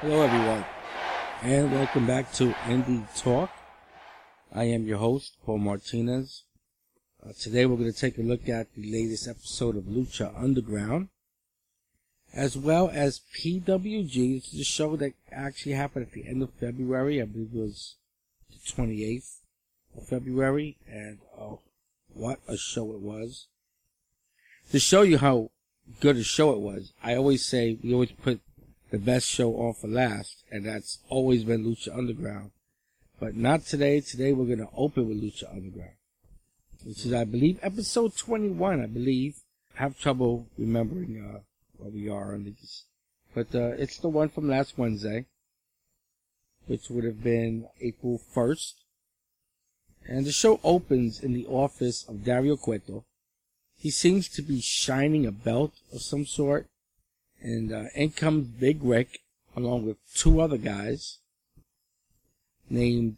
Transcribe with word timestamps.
Hello, 0.00 0.22
everyone, 0.22 0.64
and 1.42 1.70
welcome 1.72 2.06
back 2.06 2.32
to 2.32 2.54
Indie 2.64 3.04
Talk. 3.20 3.50
I 4.50 4.64
am 4.64 4.86
your 4.86 4.96
host, 4.96 5.36
Paul 5.44 5.58
Martinez. 5.58 6.44
Uh, 7.22 7.32
today, 7.38 7.66
we're 7.66 7.76
going 7.76 7.92
to 7.92 7.98
take 7.98 8.16
a 8.16 8.22
look 8.22 8.48
at 8.48 8.74
the 8.74 8.90
latest 8.90 9.28
episode 9.28 9.76
of 9.76 9.84
Lucha 9.84 10.32
Underground, 10.42 11.10
as 12.32 12.56
well 12.56 12.90
as 12.90 13.20
PWG. 13.36 14.40
This 14.40 14.54
is 14.54 14.60
a 14.60 14.64
show 14.64 14.96
that 14.96 15.12
actually 15.30 15.72
happened 15.72 16.06
at 16.06 16.12
the 16.12 16.26
end 16.26 16.42
of 16.42 16.54
February. 16.54 17.20
I 17.20 17.26
believe 17.26 17.50
it 17.52 17.60
was 17.60 17.96
the 18.48 18.72
28th 18.72 19.40
of 19.98 20.08
February, 20.08 20.78
and 20.90 21.18
oh, 21.38 21.60
what 22.08 22.38
a 22.48 22.56
show 22.56 22.90
it 22.92 23.00
was. 23.00 23.48
To 24.70 24.80
show 24.80 25.02
you 25.02 25.18
how 25.18 25.50
good 26.00 26.16
a 26.16 26.24
show 26.24 26.52
it 26.52 26.60
was, 26.60 26.94
I 27.02 27.16
always 27.16 27.44
say 27.44 27.76
we 27.82 27.92
always 27.92 28.12
put 28.12 28.40
the 28.90 28.98
best 28.98 29.26
show 29.26 29.54
on 29.54 29.74
for 29.74 29.86
last, 29.86 30.44
and 30.50 30.66
that's 30.66 30.98
always 31.08 31.44
been 31.44 31.64
Lucha 31.64 31.96
Underground. 31.96 32.50
But 33.20 33.36
not 33.36 33.64
today. 33.64 34.00
Today 34.00 34.32
we're 34.32 34.46
going 34.46 34.58
to 34.58 34.68
open 34.76 35.08
with 35.08 35.22
Lucha 35.22 35.48
Underground, 35.50 35.94
which 36.84 37.06
is, 37.06 37.12
I 37.12 37.24
believe, 37.24 37.58
episode 37.62 38.16
21, 38.16 38.82
I 38.82 38.86
believe. 38.86 39.36
I 39.78 39.82
have 39.82 39.98
trouble 39.98 40.46
remembering 40.58 41.22
uh, 41.22 41.40
where 41.76 41.90
we 41.90 42.08
are 42.08 42.34
on 42.34 42.44
these. 42.44 42.84
But 43.34 43.54
uh, 43.54 43.74
it's 43.78 43.98
the 43.98 44.08
one 44.08 44.28
from 44.28 44.48
last 44.48 44.76
Wednesday, 44.76 45.26
which 46.66 46.90
would 46.90 47.04
have 47.04 47.22
been 47.22 47.68
April 47.80 48.20
1st. 48.34 48.72
And 50.08 50.26
the 50.26 50.32
show 50.32 50.58
opens 50.64 51.20
in 51.20 51.32
the 51.32 51.46
office 51.46 52.04
of 52.08 52.24
Dario 52.24 52.56
Cueto. 52.56 53.04
He 53.76 53.90
seems 53.90 54.28
to 54.30 54.42
be 54.42 54.60
shining 54.60 55.26
a 55.26 55.32
belt 55.32 55.74
of 55.92 56.02
some 56.02 56.26
sort 56.26 56.69
and 57.42 57.72
uh, 57.72 57.84
in 57.94 58.10
comes 58.10 58.46
Big 58.46 58.82
Rick 58.82 59.20
along 59.56 59.86
with 59.86 59.96
two 60.14 60.40
other 60.40 60.58
guys 60.58 61.18
named 62.68 63.16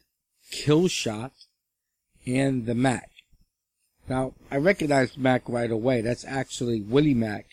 Killshot 0.53 1.33
and 2.27 2.67
the 2.67 2.75
Mac. 2.75 3.11
Now, 4.09 4.35
I 4.51 4.57
recognized 4.57 5.19
Mac 5.19 5.49
right 5.49 5.71
away. 5.71 6.01
That's 6.01 6.25
actually 6.25 6.81
Willie 6.81 7.15
Mack 7.15 7.47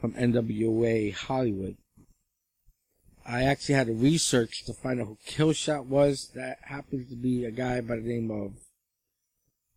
from 0.00 0.12
NWA 0.14 1.14
Hollywood. 1.14 1.76
I 3.26 3.42
actually 3.42 3.74
had 3.74 3.88
to 3.88 3.92
research 3.92 4.64
to 4.64 4.72
find 4.72 5.00
out 5.00 5.06
who 5.06 5.18
Killshot 5.26 5.86
was. 5.86 6.30
That 6.34 6.58
happens 6.62 7.10
to 7.10 7.16
be 7.16 7.44
a 7.44 7.50
guy 7.50 7.80
by 7.80 7.96
the 7.96 8.02
name 8.02 8.30
of, 8.30 8.52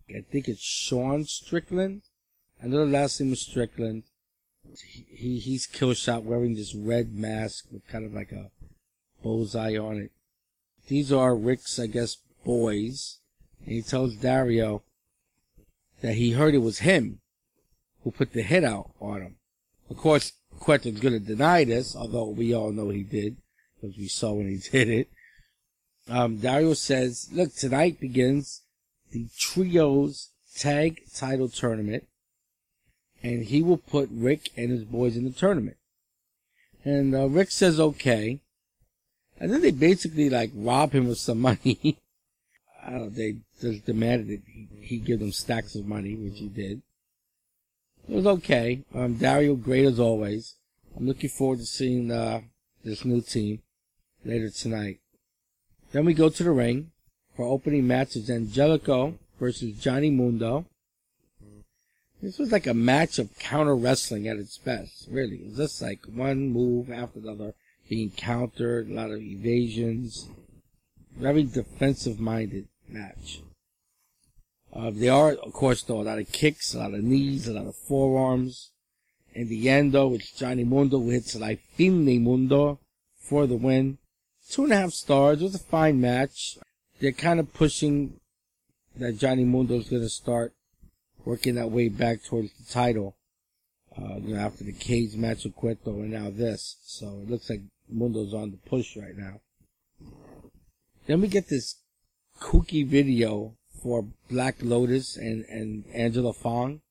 I 0.09 0.23
think 0.31 0.47
it's 0.47 0.61
Sean 0.61 1.25
Strickland. 1.25 2.03
I 2.63 2.67
know 2.67 2.85
the 2.85 2.91
last 2.91 3.19
name 3.19 3.33
is 3.33 3.41
Strickland 3.41 4.03
he 4.83 5.39
he's 5.39 5.67
Killshot 5.67 6.23
wearing 6.23 6.55
this 6.55 6.75
red 6.75 7.13
mask 7.13 7.65
with 7.71 7.87
kind 7.87 8.05
of 8.05 8.13
like 8.13 8.31
a 8.31 8.51
bullseye 9.21 9.77
on 9.77 9.97
it. 9.97 10.11
These 10.87 11.11
are 11.11 11.35
Rick's, 11.35 11.79
I 11.79 11.87
guess, 11.87 12.17
boys, 12.43 13.19
and 13.63 13.73
he 13.73 13.81
tells 13.81 14.15
Dario 14.15 14.83
that 16.01 16.15
he 16.15 16.31
heard 16.31 16.55
it 16.55 16.59
was 16.59 16.79
him 16.79 17.21
who 18.03 18.11
put 18.11 18.33
the 18.33 18.41
hit 18.41 18.63
out 18.63 18.91
on 18.99 19.21
him. 19.21 19.35
Of 19.89 19.97
course, 19.97 20.33
Cueto's 20.59 20.99
going 20.99 21.13
to 21.13 21.19
deny 21.19 21.63
this, 21.63 21.95
although 21.95 22.29
we 22.29 22.53
all 22.53 22.71
know 22.71 22.89
he 22.89 23.03
did, 23.03 23.37
because 23.79 23.97
we 23.97 24.07
saw 24.07 24.33
when 24.33 24.49
he 24.49 24.57
did 24.71 24.89
it. 24.89 25.09
Um, 26.09 26.37
Dario 26.37 26.73
says, 26.73 27.29
look, 27.31 27.53
tonight 27.53 27.99
begins 27.99 28.63
the 29.11 29.27
Trios 29.37 30.29
Tag 30.57 31.01
Title 31.15 31.47
Tournament 31.47 32.07
and 33.23 33.45
he 33.45 33.61
will 33.61 33.77
put 33.77 34.09
Rick 34.11 34.49
and 34.57 34.71
his 34.71 34.83
boys 34.83 35.15
in 35.15 35.25
the 35.25 35.31
tournament. 35.31 35.77
And 36.83 37.15
uh, 37.15 37.27
Rick 37.27 37.51
says 37.51 37.79
okay. 37.79 38.39
And 39.39 39.51
then 39.51 39.61
they 39.61 39.71
basically 39.71 40.29
like 40.29 40.51
rob 40.53 40.93
him 40.93 41.09
of 41.09 41.17
some 41.17 41.39
money. 41.41 41.97
I 42.83 42.89
don't 42.89 42.99
know, 42.99 43.09
they 43.09 43.37
just 43.59 43.85
demanded 43.85 44.27
that 44.27 44.41
he, 44.47 44.67
he 44.81 44.97
give 44.97 45.19
them 45.19 45.31
stacks 45.31 45.75
of 45.75 45.85
money, 45.85 46.15
which 46.15 46.39
he 46.39 46.47
did. 46.47 46.81
It 48.09 48.15
was 48.15 48.25
okay. 48.25 48.83
Um, 48.95 49.15
Dario, 49.15 49.55
great 49.55 49.85
as 49.85 49.99
always. 49.99 50.55
I'm 50.97 51.07
looking 51.07 51.29
forward 51.29 51.59
to 51.59 51.65
seeing 51.65 52.11
uh, 52.11 52.41
this 52.83 53.05
new 53.05 53.21
team 53.21 53.61
later 54.25 54.49
tonight. 54.49 54.99
Then 55.91 56.05
we 56.05 56.13
go 56.13 56.29
to 56.29 56.43
the 56.43 56.51
ring 56.51 56.91
for 57.35 57.45
opening 57.45 57.87
matches 57.87 58.29
Angelico 58.29 59.17
versus 59.39 59.77
Johnny 59.77 60.09
Mundo. 60.09 60.65
This 62.21 62.37
was 62.37 62.51
like 62.51 62.67
a 62.67 62.73
match 62.73 63.17
of 63.17 63.37
counter 63.39 63.75
wrestling 63.75 64.27
at 64.27 64.37
its 64.37 64.57
best, 64.59 65.07
really. 65.09 65.37
It 65.37 65.45
was 65.47 65.57
just 65.57 65.81
like 65.81 66.05
one 66.05 66.49
move 66.49 66.91
after 66.91 67.19
another 67.19 67.55
being 67.89 68.11
countered, 68.11 68.89
a 68.89 68.93
lot 68.93 69.09
of 69.09 69.21
evasions. 69.21 70.29
Very 71.17 71.43
defensive 71.43 72.19
minded 72.19 72.67
match. 72.87 73.41
Uh, 74.71 74.91
there 74.93 75.13
are, 75.13 75.33
of 75.33 75.51
course, 75.51 75.81
though, 75.83 76.01
a 76.01 76.03
lot 76.03 76.19
of 76.19 76.31
kicks, 76.31 76.73
a 76.73 76.79
lot 76.79 76.93
of 76.93 77.03
knees, 77.03 77.47
a 77.47 77.53
lot 77.53 77.65
of 77.65 77.75
forearms. 77.75 78.71
In 79.33 79.49
the 79.49 79.69
end, 79.69 79.91
though, 79.91 80.13
it's 80.13 80.31
Johnny 80.31 80.63
Mundo 80.63 80.99
who 80.99 81.09
hits 81.09 81.35
like 81.35 81.61
Fin 81.75 82.05
Mundo 82.23 82.79
for 83.17 83.47
the 83.47 83.55
win. 83.55 83.97
Two 84.49 84.65
and 84.65 84.73
a 84.73 84.77
half 84.77 84.91
stars. 84.91 85.41
It 85.41 85.45
was 85.45 85.55
a 85.55 85.59
fine 85.59 85.99
match. 85.99 86.57
They're 86.99 87.11
kind 87.11 87.39
of 87.39 87.53
pushing 87.53 88.19
that 88.95 89.17
Johnny 89.17 89.45
Mundo 89.45 89.75
is 89.75 89.89
going 89.89 90.03
to 90.03 90.09
start 90.09 90.53
working 91.25 91.55
that 91.55 91.71
way 91.71 91.89
back 91.89 92.23
towards 92.23 92.51
the 92.53 92.71
title. 92.71 93.15
Uh, 93.97 94.15
you 94.21 94.35
know, 94.35 94.39
after 94.39 94.63
the 94.63 94.71
cage 94.71 95.15
match 95.15 95.43
with 95.43 95.55
Cueto 95.55 95.91
and 95.99 96.11
now 96.11 96.29
this. 96.29 96.77
So 96.83 97.07
it 97.23 97.29
looks 97.29 97.49
like 97.49 97.61
Mundo's 97.89 98.33
on 98.33 98.51
the 98.51 98.57
push 98.57 98.95
right 98.95 99.17
now. 99.17 99.41
Then 101.07 101.19
we 101.19 101.27
get 101.27 101.49
this 101.49 101.75
kooky 102.39 102.87
video 102.87 103.55
for 103.83 104.07
Black 104.29 104.57
Lotus 104.61 105.17
and, 105.17 105.43
and 105.45 105.83
Angela 105.93 106.31
Fong. 106.33 106.81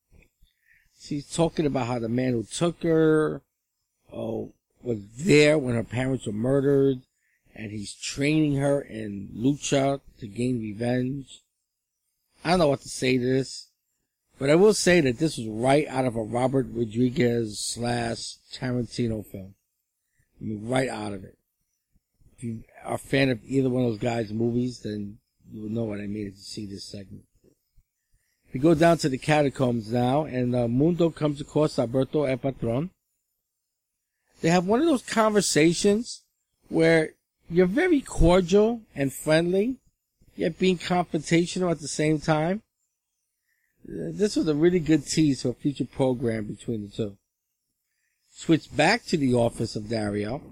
She's 1.00 1.30
talking 1.32 1.64
about 1.64 1.86
how 1.86 1.98
the 1.98 2.10
man 2.10 2.32
who 2.32 2.42
took 2.42 2.82
her, 2.82 3.42
oh, 4.12 4.52
was 4.82 4.98
there 5.16 5.58
when 5.58 5.74
her 5.74 5.84
parents 5.84 6.26
were 6.26 6.32
murdered 6.32 6.98
and 7.54 7.70
he's 7.70 7.94
training 7.94 8.56
her 8.56 8.80
in 8.80 9.30
lucha 9.34 10.00
to 10.18 10.26
gain 10.26 10.60
revenge. 10.60 11.40
I 12.44 12.50
don't 12.50 12.58
know 12.58 12.68
what 12.68 12.82
to 12.82 12.88
say 12.88 13.18
to 13.18 13.24
this. 13.24 13.69
But 14.40 14.48
I 14.48 14.54
will 14.54 14.72
say 14.72 15.02
that 15.02 15.18
this 15.18 15.36
was 15.36 15.46
right 15.46 15.86
out 15.86 16.06
of 16.06 16.16
a 16.16 16.22
Robert 16.22 16.66
Rodriguez 16.72 17.60
slash 17.60 18.36
Tarantino 18.50 19.24
film. 19.24 19.54
I 20.40 20.44
mean, 20.44 20.66
right 20.66 20.88
out 20.88 21.12
of 21.12 21.24
it. 21.24 21.36
If 22.38 22.44
you 22.44 22.64
are 22.82 22.94
a 22.94 22.98
fan 22.98 23.28
of 23.28 23.40
either 23.44 23.68
one 23.68 23.84
of 23.84 23.90
those 23.90 24.00
guys' 24.00 24.32
movies, 24.32 24.80
then 24.80 25.18
you 25.52 25.60
will 25.60 25.68
know 25.68 25.84
what 25.84 26.00
I 26.00 26.06
mean 26.06 26.32
to 26.32 26.38
see 26.38 26.64
this 26.64 26.84
segment. 26.84 27.24
We 28.54 28.60
go 28.60 28.74
down 28.74 28.96
to 28.98 29.10
the 29.10 29.18
catacombs 29.18 29.92
now, 29.92 30.24
and 30.24 30.56
uh, 30.56 30.68
Mundo 30.68 31.10
comes 31.10 31.42
across 31.42 31.78
Alberto 31.78 32.24
El 32.24 32.38
Patron. 32.38 32.90
They 34.40 34.48
have 34.48 34.66
one 34.66 34.80
of 34.80 34.86
those 34.86 35.02
conversations 35.02 36.22
where 36.70 37.10
you're 37.50 37.66
very 37.66 38.00
cordial 38.00 38.80
and 38.96 39.12
friendly, 39.12 39.76
yet 40.34 40.58
being 40.58 40.78
confrontational 40.78 41.70
at 41.70 41.80
the 41.80 41.88
same 41.88 42.18
time. 42.18 42.62
This 43.84 44.36
was 44.36 44.46
a 44.46 44.54
really 44.54 44.80
good 44.80 45.06
tease 45.06 45.42
for 45.42 45.48
a 45.48 45.54
future 45.54 45.84
program 45.84 46.44
between 46.44 46.82
the 46.82 46.88
two. 46.88 47.16
Switch 48.30 48.74
back 48.74 49.04
to 49.06 49.16
the 49.16 49.34
office 49.34 49.74
of 49.74 49.88
Dario, 49.88 50.42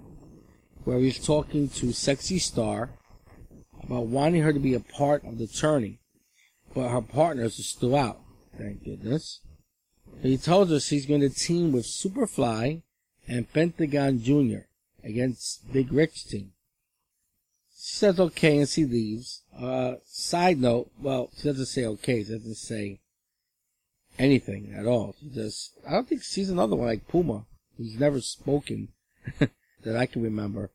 where 0.84 0.98
he's 0.98 1.24
talking 1.24 1.68
to 1.68 1.92
Sexy 1.92 2.38
Star 2.38 2.90
about 3.82 4.06
wanting 4.06 4.42
her 4.42 4.52
to 4.52 4.58
be 4.58 4.74
a 4.74 4.80
part 4.80 5.24
of 5.24 5.38
the 5.38 5.46
tourney, 5.46 6.00
but 6.74 6.88
her 6.88 7.00
partners 7.00 7.58
are 7.58 7.62
still 7.62 7.96
out. 7.96 8.20
Thank 8.56 8.84
goodness. 8.84 9.40
He 10.22 10.36
tells 10.36 10.72
us 10.72 10.88
he's 10.88 11.06
going 11.06 11.20
to 11.20 11.28
team 11.28 11.72
with 11.72 11.84
Superfly 11.84 12.82
and 13.28 13.52
Pentagon 13.52 14.20
Jr. 14.20 14.66
against 15.04 15.72
Big 15.72 15.92
Rick's 15.92 16.24
team. 16.24 16.52
She 17.76 17.96
says 17.96 18.18
okay 18.18 18.58
and 18.58 18.68
she 18.68 18.84
leaves. 18.84 19.42
Uh, 19.56 19.94
side 20.04 20.58
note, 20.58 20.90
well, 21.00 21.30
she 21.36 21.48
doesn't 21.48 21.66
say 21.66 21.84
okay, 21.84 22.24
she 22.24 22.32
doesn't 22.32 22.56
say 22.56 23.00
anything 24.18 24.74
at 24.76 24.86
all. 24.86 25.14
She 25.20 25.28
just, 25.28 25.72
I 25.86 25.92
don't 25.92 26.08
think 26.08 26.22
she's 26.22 26.50
another 26.50 26.76
one 26.76 26.88
like 26.88 27.08
Puma, 27.08 27.46
who's 27.76 27.98
never 27.98 28.20
spoken 28.20 28.88
that 29.38 29.96
I 29.96 30.06
can 30.06 30.22
remember. 30.22 30.70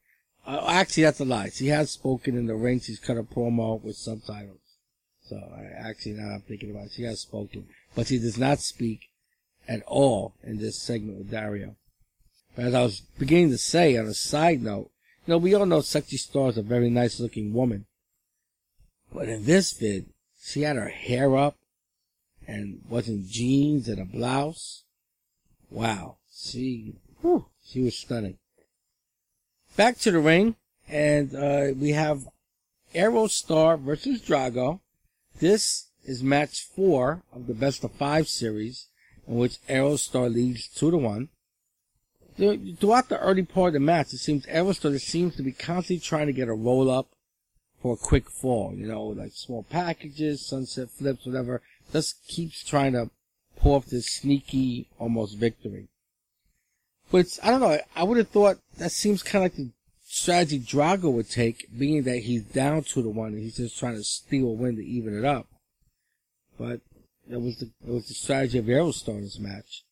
Uh, 0.45 0.65
actually, 0.67 1.03
that's 1.03 1.19
a 1.19 1.25
lie. 1.25 1.49
She 1.49 1.67
has 1.67 1.91
spoken 1.91 2.37
in 2.37 2.47
the 2.47 2.55
ring. 2.55 2.79
She's 2.79 2.99
cut 2.99 3.17
a 3.17 3.23
promo 3.23 3.81
with 3.81 3.95
subtitles. 3.95 4.59
So 5.21 5.37
I 5.37 5.87
actually 5.89 6.13
now 6.13 6.35
I'm 6.35 6.41
thinking 6.41 6.71
about 6.71 6.87
it. 6.87 6.91
She 6.93 7.03
has 7.03 7.21
spoken, 7.21 7.67
but 7.95 8.07
she 8.07 8.19
does 8.19 8.37
not 8.37 8.59
speak 8.59 9.09
at 9.67 9.81
all 9.87 10.35
in 10.43 10.57
this 10.57 10.81
segment 10.81 11.17
with 11.17 11.31
Dario. 11.31 11.77
But 12.55 12.65
as 12.65 12.73
I 12.73 12.83
was 12.83 13.01
beginning 13.17 13.51
to 13.51 13.57
say 13.57 13.97
on 13.97 14.05
a 14.05 14.13
side 14.13 14.61
note, 14.61 14.91
you 15.25 15.31
know, 15.31 15.37
we 15.37 15.53
all 15.53 15.65
know 15.65 15.81
Sexy 15.81 16.17
Star 16.17 16.49
is 16.49 16.57
a 16.57 16.61
very 16.61 16.89
nice 16.89 17.19
looking 17.19 17.53
woman. 17.53 17.85
But 19.13 19.29
in 19.29 19.45
this 19.45 19.71
vid, 19.71 20.07
she 20.41 20.63
had 20.63 20.75
her 20.75 20.89
hair 20.89 21.37
up 21.37 21.55
and 22.47 22.81
wasn't 22.87 23.27
jeans 23.27 23.87
and 23.87 23.99
a 23.99 24.05
blouse. 24.05 24.83
Wow. 25.69 26.17
She, 26.33 26.95
whew, 27.21 27.47
she 27.65 27.81
was 27.81 27.95
stunning. 27.95 28.37
Back 29.75 29.97
to 29.99 30.11
the 30.11 30.19
ring. 30.19 30.55
And 30.87 31.33
uh, 31.33 31.73
we 31.75 31.91
have 31.91 32.27
Aerostar 32.93 33.79
versus 33.79 34.21
Drago. 34.21 34.81
This 35.39 35.87
is 36.05 36.21
match 36.21 36.67
four 36.75 37.23
of 37.33 37.47
the 37.47 37.53
best 37.53 37.83
of 37.83 37.91
five 37.93 38.27
series, 38.27 38.87
in 39.27 39.35
which 39.35 39.65
Aerostar 39.67 40.31
leads 40.31 40.67
two 40.67 40.91
to 40.91 40.97
one. 40.97 41.29
Throughout 42.35 43.09
the 43.09 43.19
early 43.19 43.43
part 43.43 43.69
of 43.69 43.73
the 43.73 43.79
match, 43.79 44.13
it 44.13 44.17
seems 44.17 44.45
Aerostar 44.47 44.99
seems 44.99 45.35
to 45.35 45.43
be 45.43 45.53
constantly 45.53 45.99
trying 45.99 46.27
to 46.27 46.33
get 46.33 46.49
a 46.49 46.53
roll 46.53 46.91
up 46.91 47.07
for 47.81 47.93
a 47.93 47.97
quick 47.97 48.29
fall. 48.29 48.73
You 48.75 48.87
know, 48.87 49.03
like 49.05 49.31
small 49.33 49.63
packages, 49.63 50.45
sunset 50.45 50.89
flips, 50.89 51.25
whatever. 51.25 51.61
Just 51.93 52.27
keeps 52.27 52.63
trying 52.63 52.93
to 52.93 53.09
pull 53.55 53.75
off 53.75 53.85
this 53.85 54.07
sneaky, 54.07 54.89
almost 54.99 55.37
victory. 55.37 55.87
But 57.11 57.27
I 57.43 57.51
don't 57.51 57.61
know. 57.61 57.77
I 57.95 58.03
would 58.03 58.17
have 58.17 58.29
thought 58.29 58.57
that 58.77 58.91
seems 58.91 59.21
kind 59.23 59.45
of 59.45 59.51
like 59.51 59.57
the 59.57 59.71
strategy 60.01 60.59
Drago 60.59 61.11
would 61.11 61.29
take, 61.29 61.67
being 61.77 62.03
that 62.03 62.23
he's 62.23 62.43
down 62.43 62.83
two 62.83 63.03
to 63.03 63.09
one 63.09 63.33
and 63.33 63.41
he's 63.41 63.57
just 63.57 63.77
trying 63.77 63.95
to 63.95 64.03
steal 64.03 64.47
a 64.47 64.51
win 64.51 64.75
to 64.77 64.83
even 64.83 65.17
it 65.17 65.23
up. 65.23 65.47
But 66.57 66.81
it 67.29 67.39
was 67.39 67.57
the 67.57 67.71
it 67.87 67.91
was 67.91 68.07
the 68.07 68.13
strategy 68.13 68.57
of 68.57 68.65
Aerostar 68.65 69.17
in 69.17 69.43
match. 69.43 69.83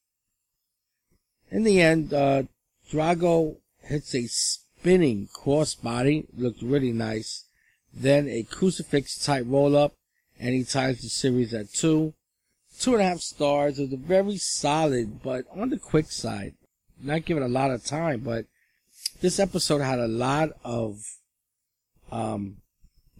In 1.49 1.63
the 1.63 1.81
end, 1.81 2.13
uh, 2.13 2.43
Drago 2.91 3.57
hits 3.83 4.15
a 4.15 4.27
spinning 4.27 5.27
crossbody, 5.33 6.25
looked 6.35 6.61
really 6.61 6.91
nice. 6.91 7.45
Then 7.93 8.27
a 8.27 8.43
crucifix 8.43 9.23
type 9.23 9.45
roll 9.47 9.75
up, 9.75 9.93
and 10.41 10.55
he 10.55 10.63
ties 10.63 11.01
the 11.01 11.07
series 11.07 11.53
at 11.53 11.71
two. 11.71 12.13
Two 12.79 12.93
and 12.93 13.01
a 13.01 13.05
half 13.05 13.19
stars. 13.19 13.77
Was 13.77 13.93
a 13.93 13.97
very 13.97 14.37
solid, 14.37 15.21
but 15.21 15.45
on 15.55 15.69
the 15.69 15.77
quick 15.77 16.11
side. 16.11 16.55
Not 16.99 17.25
given 17.25 17.43
a 17.43 17.47
lot 17.47 17.71
of 17.71 17.85
time, 17.85 18.21
but 18.21 18.45
this 19.21 19.39
episode 19.39 19.81
had 19.81 19.99
a 19.99 20.07
lot 20.07 20.49
of 20.63 20.99
um, 22.11 22.57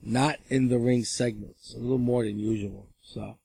not 0.01 0.37
in 0.49 0.69
the 0.69 0.79
ring 0.79 1.03
segments, 1.03 1.73
a 1.75 1.79
little 1.79 1.99
more 1.99 2.23
than 2.23 2.39
usual. 2.39 2.87
So, 3.03 3.37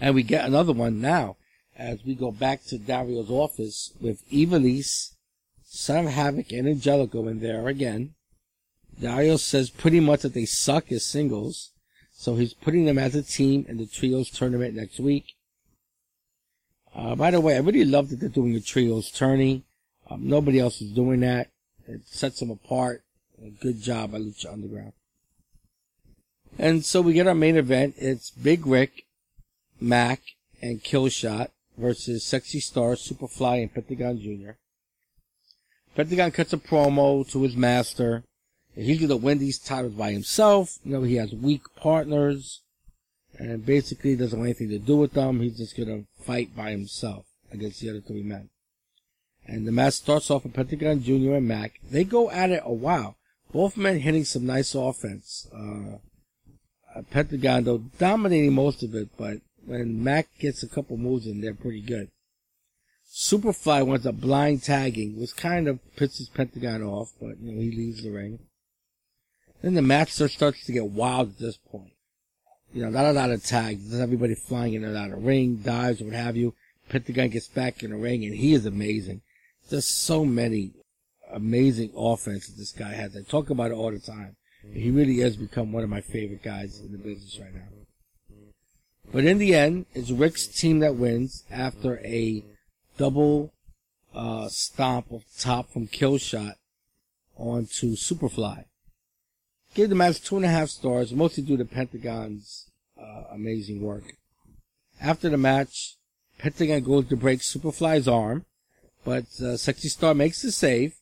and 0.00 0.14
we 0.14 0.22
get 0.22 0.46
another 0.46 0.72
one 0.72 1.00
now 1.00 1.36
as 1.76 2.04
we 2.04 2.14
go 2.14 2.30
back 2.30 2.64
to 2.64 2.78
Dario's 2.78 3.30
office 3.30 3.92
with 4.00 4.28
Ivelisse, 4.30 5.14
Son 5.64 6.06
of 6.06 6.12
Havoc, 6.12 6.52
and 6.52 6.66
Angelico 6.66 7.28
in 7.28 7.40
there 7.40 7.68
again. 7.68 8.14
Dario 8.98 9.36
says 9.36 9.70
pretty 9.70 10.00
much 10.00 10.22
that 10.22 10.34
they 10.34 10.44
suck 10.44 10.90
as 10.92 11.04
singles, 11.04 11.69
so 12.20 12.34
he's 12.34 12.52
putting 12.52 12.84
them 12.84 12.98
as 12.98 13.14
a 13.14 13.22
team 13.22 13.64
in 13.66 13.78
the 13.78 13.86
trios 13.86 14.28
tournament 14.28 14.74
next 14.74 15.00
week. 15.00 15.36
Uh, 16.94 17.14
by 17.14 17.30
the 17.30 17.40
way, 17.40 17.56
I 17.56 17.60
really 17.60 17.86
love 17.86 18.10
that 18.10 18.20
they're 18.20 18.28
doing 18.28 18.54
a 18.54 18.60
trios 18.60 19.10
tourney. 19.10 19.64
Um, 20.10 20.28
nobody 20.28 20.60
else 20.60 20.82
is 20.82 20.90
doing 20.90 21.20
that. 21.20 21.48
It 21.88 22.02
sets 22.04 22.40
them 22.40 22.50
apart. 22.50 23.04
Good 23.62 23.80
job 23.80 24.12
by 24.12 24.18
Lucha 24.18 24.52
Underground. 24.52 24.92
And 26.58 26.84
so 26.84 27.00
we 27.00 27.14
get 27.14 27.26
our 27.26 27.34
main 27.34 27.56
event. 27.56 27.94
It's 27.96 28.30
Big 28.30 28.66
Rick, 28.66 29.06
Mac, 29.80 30.20
and 30.60 30.84
Killshot 30.84 31.48
versus 31.78 32.22
Sexy 32.22 32.60
Star, 32.60 32.96
Superfly, 32.96 33.62
and 33.62 33.72
Pentagon 33.72 34.20
Jr. 34.20 34.58
Pentagon 35.96 36.32
cuts 36.32 36.52
a 36.52 36.58
promo 36.58 37.26
to 37.30 37.44
his 37.44 37.56
master. 37.56 38.24
He's 38.74 38.98
going 38.98 39.08
to 39.08 39.16
win 39.16 39.38
these 39.38 39.58
titles 39.58 39.94
by 39.94 40.12
himself. 40.12 40.78
You 40.84 40.92
know, 40.92 41.02
he 41.02 41.16
has 41.16 41.32
weak 41.32 41.62
partners 41.76 42.60
and 43.38 43.64
basically 43.64 44.16
doesn't 44.16 44.38
want 44.38 44.48
anything 44.48 44.68
to 44.70 44.78
do 44.78 44.96
with 44.96 45.12
them. 45.12 45.40
He's 45.40 45.58
just 45.58 45.76
to 45.76 46.06
fight 46.20 46.54
by 46.54 46.70
himself 46.70 47.26
against 47.50 47.80
the 47.80 47.90
other 47.90 48.00
three 48.00 48.22
men. 48.22 48.50
And 49.46 49.66
the 49.66 49.72
match 49.72 49.94
starts 49.94 50.30
off 50.30 50.44
with 50.44 50.54
Pentagon 50.54 51.02
Jr. 51.02 51.34
and 51.34 51.48
Mac. 51.48 51.80
They 51.82 52.04
go 52.04 52.30
at 52.30 52.50
it 52.50 52.62
a 52.64 52.72
while. 52.72 53.16
Both 53.52 53.76
men 53.76 54.00
hitting 54.00 54.24
some 54.24 54.46
nice 54.46 54.74
offense. 54.74 55.48
Uh, 55.52 55.96
uh, 56.94 57.02
Pentagon, 57.10 57.64
though, 57.64 57.78
dominating 57.98 58.52
most 58.52 58.82
of 58.82 58.94
it, 58.94 59.08
but 59.16 59.38
when 59.64 60.02
Mac 60.02 60.28
gets 60.38 60.62
a 60.62 60.68
couple 60.68 60.96
moves 60.96 61.26
in, 61.26 61.40
they're 61.40 61.54
pretty 61.54 61.80
good. 61.80 62.10
Superfly 63.12 63.84
wants 63.84 64.06
a 64.06 64.12
blind 64.12 64.62
tagging, 64.62 65.18
which 65.18 65.36
kind 65.36 65.66
of 65.66 65.80
pisses 65.96 66.32
Pentagon 66.32 66.82
off, 66.82 67.12
but, 67.20 67.40
you 67.40 67.52
know, 67.52 67.60
he 67.60 67.70
leaves 67.72 68.02
the 68.02 68.10
ring. 68.10 68.38
Then 69.62 69.74
the 69.74 69.82
match 69.82 70.12
starts 70.12 70.64
to 70.64 70.72
get 70.72 70.86
wild 70.86 71.30
at 71.30 71.38
this 71.38 71.56
point. 71.56 71.92
You 72.72 72.82
know, 72.82 72.90
not 72.90 73.06
a 73.06 73.12
lot 73.12 73.30
of 73.30 73.44
tags. 73.44 73.90
There's 73.90 74.00
everybody 74.00 74.34
flying 74.34 74.74
in 74.74 74.84
and 74.84 74.96
out 74.96 75.10
of 75.10 75.24
ring, 75.24 75.56
dives, 75.56 76.00
what 76.00 76.12
have 76.12 76.36
you. 76.36 76.54
Pentagon 76.88 77.28
gets 77.30 77.48
back 77.48 77.82
in 77.82 77.90
the 77.90 77.96
ring, 77.96 78.24
and 78.24 78.34
he 78.34 78.54
is 78.54 78.64
amazing. 78.64 79.22
There's 79.68 79.86
so 79.86 80.24
many 80.24 80.72
amazing 81.32 81.92
offenses 81.96 82.56
this 82.56 82.72
guy 82.72 82.92
has. 82.92 83.16
I 83.16 83.22
talk 83.22 83.50
about 83.50 83.70
it 83.70 83.74
all 83.74 83.90
the 83.90 83.98
time. 83.98 84.36
He 84.72 84.90
really 84.90 85.18
has 85.18 85.36
become 85.36 85.72
one 85.72 85.84
of 85.84 85.90
my 85.90 86.00
favorite 86.00 86.42
guys 86.42 86.80
in 86.80 86.92
the 86.92 86.98
business 86.98 87.38
right 87.40 87.54
now. 87.54 87.68
But 89.12 89.24
in 89.24 89.38
the 89.38 89.54
end, 89.54 89.86
it's 89.94 90.10
Rick's 90.10 90.46
team 90.46 90.80
that 90.80 90.96
wins 90.96 91.44
after 91.50 91.98
a 92.04 92.44
double 92.96 93.52
uh, 94.14 94.48
stomp 94.48 95.10
of 95.10 95.24
top 95.38 95.70
from 95.72 95.88
Killshot 95.88 96.54
onto 97.36 97.96
Superfly. 97.96 98.64
Give 99.74 99.88
the 99.88 99.94
match 99.94 100.20
two 100.20 100.36
and 100.36 100.44
a 100.44 100.48
half 100.48 100.68
stars, 100.68 101.12
mostly 101.12 101.44
due 101.44 101.56
to 101.56 101.64
Pentagon's 101.64 102.70
uh, 103.00 103.24
amazing 103.32 103.80
work. 103.82 104.14
After 105.00 105.28
the 105.28 105.36
match, 105.36 105.96
Pentagon 106.38 106.82
goes 106.82 107.08
to 107.08 107.16
break 107.16 107.40
Superfly's 107.40 108.08
arm, 108.08 108.46
but 109.04 109.26
uh, 109.40 109.56
Sexy 109.56 109.88
Star 109.88 110.14
makes 110.14 110.42
the 110.42 110.50
save, 110.50 110.94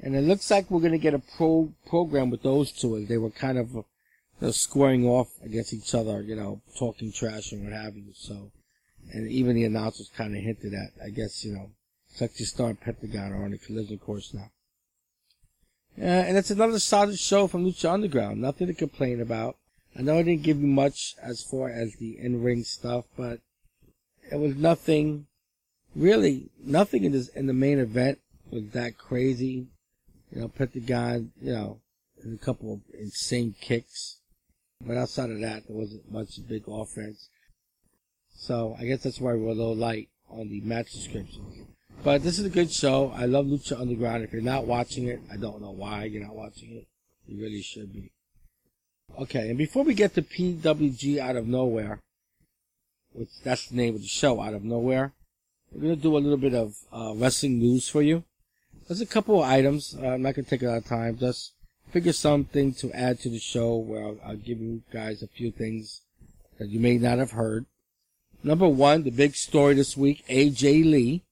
and 0.00 0.16
it 0.16 0.22
looks 0.22 0.50
like 0.50 0.70
we're 0.70 0.80
going 0.80 0.92
to 0.92 0.98
get 0.98 1.14
a 1.14 1.18
pro 1.18 1.72
program 1.86 2.30
with 2.30 2.42
those 2.42 2.72
two 2.72 2.96
as 2.96 3.08
they 3.08 3.18
were 3.18 3.30
kind 3.30 3.58
of 3.58 3.84
uh, 4.40 4.50
squaring 4.50 5.06
off 5.06 5.28
against 5.42 5.72
each 5.74 5.94
other, 5.94 6.22
you 6.22 6.34
know, 6.34 6.62
talking 6.78 7.12
trash 7.12 7.52
and 7.52 7.64
what 7.64 7.72
have 7.72 7.96
you. 7.96 8.12
So, 8.14 8.50
and 9.12 9.30
even 9.30 9.54
the 9.54 9.64
announcers 9.64 10.10
kind 10.16 10.34
of 10.34 10.42
hinted 10.42 10.72
at, 10.74 10.92
I 11.04 11.10
guess, 11.10 11.44
you 11.44 11.54
know, 11.54 11.70
Sexy 12.08 12.44
Star 12.44 12.70
and 12.70 12.80
Pentagon 12.80 13.32
are 13.32 13.44
on 13.44 13.52
a 13.52 13.58
collision 13.58 13.98
course 13.98 14.32
now. 14.32 14.50
Uh, 15.98 16.04
and 16.04 16.36
it's 16.36 16.50
another 16.50 16.78
solid 16.78 17.18
show 17.18 17.46
from 17.46 17.64
Lucha 17.64 17.92
Underground. 17.92 18.40
Nothing 18.40 18.66
to 18.68 18.74
complain 18.74 19.20
about. 19.20 19.56
I 19.96 20.02
know 20.02 20.18
I 20.18 20.22
didn't 20.22 20.42
give 20.42 20.60
you 20.60 20.66
much 20.66 21.14
as 21.22 21.42
far 21.42 21.68
as 21.68 21.96
the 21.96 22.18
in-ring 22.18 22.64
stuff, 22.64 23.04
but 23.16 23.40
it 24.30 24.36
was 24.36 24.56
nothing, 24.56 25.26
really, 25.94 26.48
nothing 26.64 27.04
in 27.04 27.12
this, 27.12 27.28
in 27.28 27.46
the 27.46 27.52
main 27.52 27.78
event 27.78 28.20
was 28.50 28.70
that 28.70 28.96
crazy. 28.96 29.66
You 30.30 30.40
know, 30.40 30.48
Pentagon, 30.48 31.32
you 31.42 31.52
know, 31.52 31.80
a 32.24 32.38
couple 32.38 32.72
of 32.72 32.80
insane 32.98 33.54
kicks. 33.60 34.16
But 34.80 34.96
outside 34.96 35.30
of 35.30 35.40
that, 35.40 35.66
there 35.66 35.76
wasn't 35.76 36.10
much 36.10 36.38
big 36.48 36.64
offense. 36.66 37.28
So 38.34 38.76
I 38.78 38.86
guess 38.86 39.02
that's 39.02 39.20
why 39.20 39.34
we're 39.34 39.48
a 39.48 39.54
little 39.54 39.76
light 39.76 40.08
on 40.30 40.48
the 40.48 40.62
match 40.62 40.92
descriptions. 40.92 41.66
But 42.04 42.24
this 42.24 42.40
is 42.40 42.44
a 42.44 42.50
good 42.50 42.72
show. 42.72 43.12
I 43.14 43.26
love 43.26 43.46
Lucha 43.46 43.80
Underground. 43.80 44.24
If 44.24 44.32
you're 44.32 44.42
not 44.42 44.66
watching 44.66 45.06
it, 45.06 45.20
I 45.32 45.36
don't 45.36 45.62
know 45.62 45.70
why 45.70 46.04
you're 46.04 46.24
not 46.24 46.34
watching 46.34 46.72
it. 46.72 46.88
You 47.28 47.40
really 47.40 47.62
should 47.62 47.92
be. 47.92 48.10
Okay, 49.20 49.48
and 49.50 49.56
before 49.56 49.84
we 49.84 49.94
get 49.94 50.14
to 50.14 50.22
PWG 50.22 51.18
out 51.18 51.36
of 51.36 51.46
nowhere, 51.46 52.00
which 53.12 53.28
that's 53.44 53.68
the 53.68 53.76
name 53.76 53.94
of 53.94 54.00
the 54.00 54.08
show, 54.08 54.40
out 54.40 54.54
of 54.54 54.64
nowhere, 54.64 55.12
we're 55.70 55.82
gonna 55.82 55.96
do 55.96 56.16
a 56.16 56.18
little 56.18 56.38
bit 56.38 56.54
of 56.54 56.74
uh, 56.92 57.12
wrestling 57.14 57.60
news 57.60 57.88
for 57.88 58.02
you. 58.02 58.24
There's 58.88 59.00
a 59.00 59.06
couple 59.06 59.40
of 59.40 59.48
items. 59.48 59.94
Uh, 59.94 60.08
I'm 60.08 60.22
not 60.22 60.34
gonna 60.34 60.48
take 60.48 60.62
a 60.62 60.66
lot 60.66 60.78
of 60.78 60.86
time. 60.86 61.18
Just 61.18 61.52
figure 61.92 62.12
something 62.12 62.74
to 62.74 62.90
add 62.92 63.20
to 63.20 63.28
the 63.28 63.38
show 63.38 63.76
where 63.76 64.04
I'll, 64.04 64.18
I'll 64.26 64.36
give 64.36 64.60
you 64.60 64.82
guys 64.92 65.22
a 65.22 65.28
few 65.28 65.52
things 65.52 66.00
that 66.58 66.68
you 66.68 66.80
may 66.80 66.98
not 66.98 67.18
have 67.18 67.32
heard. 67.32 67.66
Number 68.42 68.68
one, 68.68 69.04
the 69.04 69.10
big 69.10 69.36
story 69.36 69.74
this 69.74 69.96
week: 69.96 70.24
AJ 70.28 70.84
Lee 70.84 71.22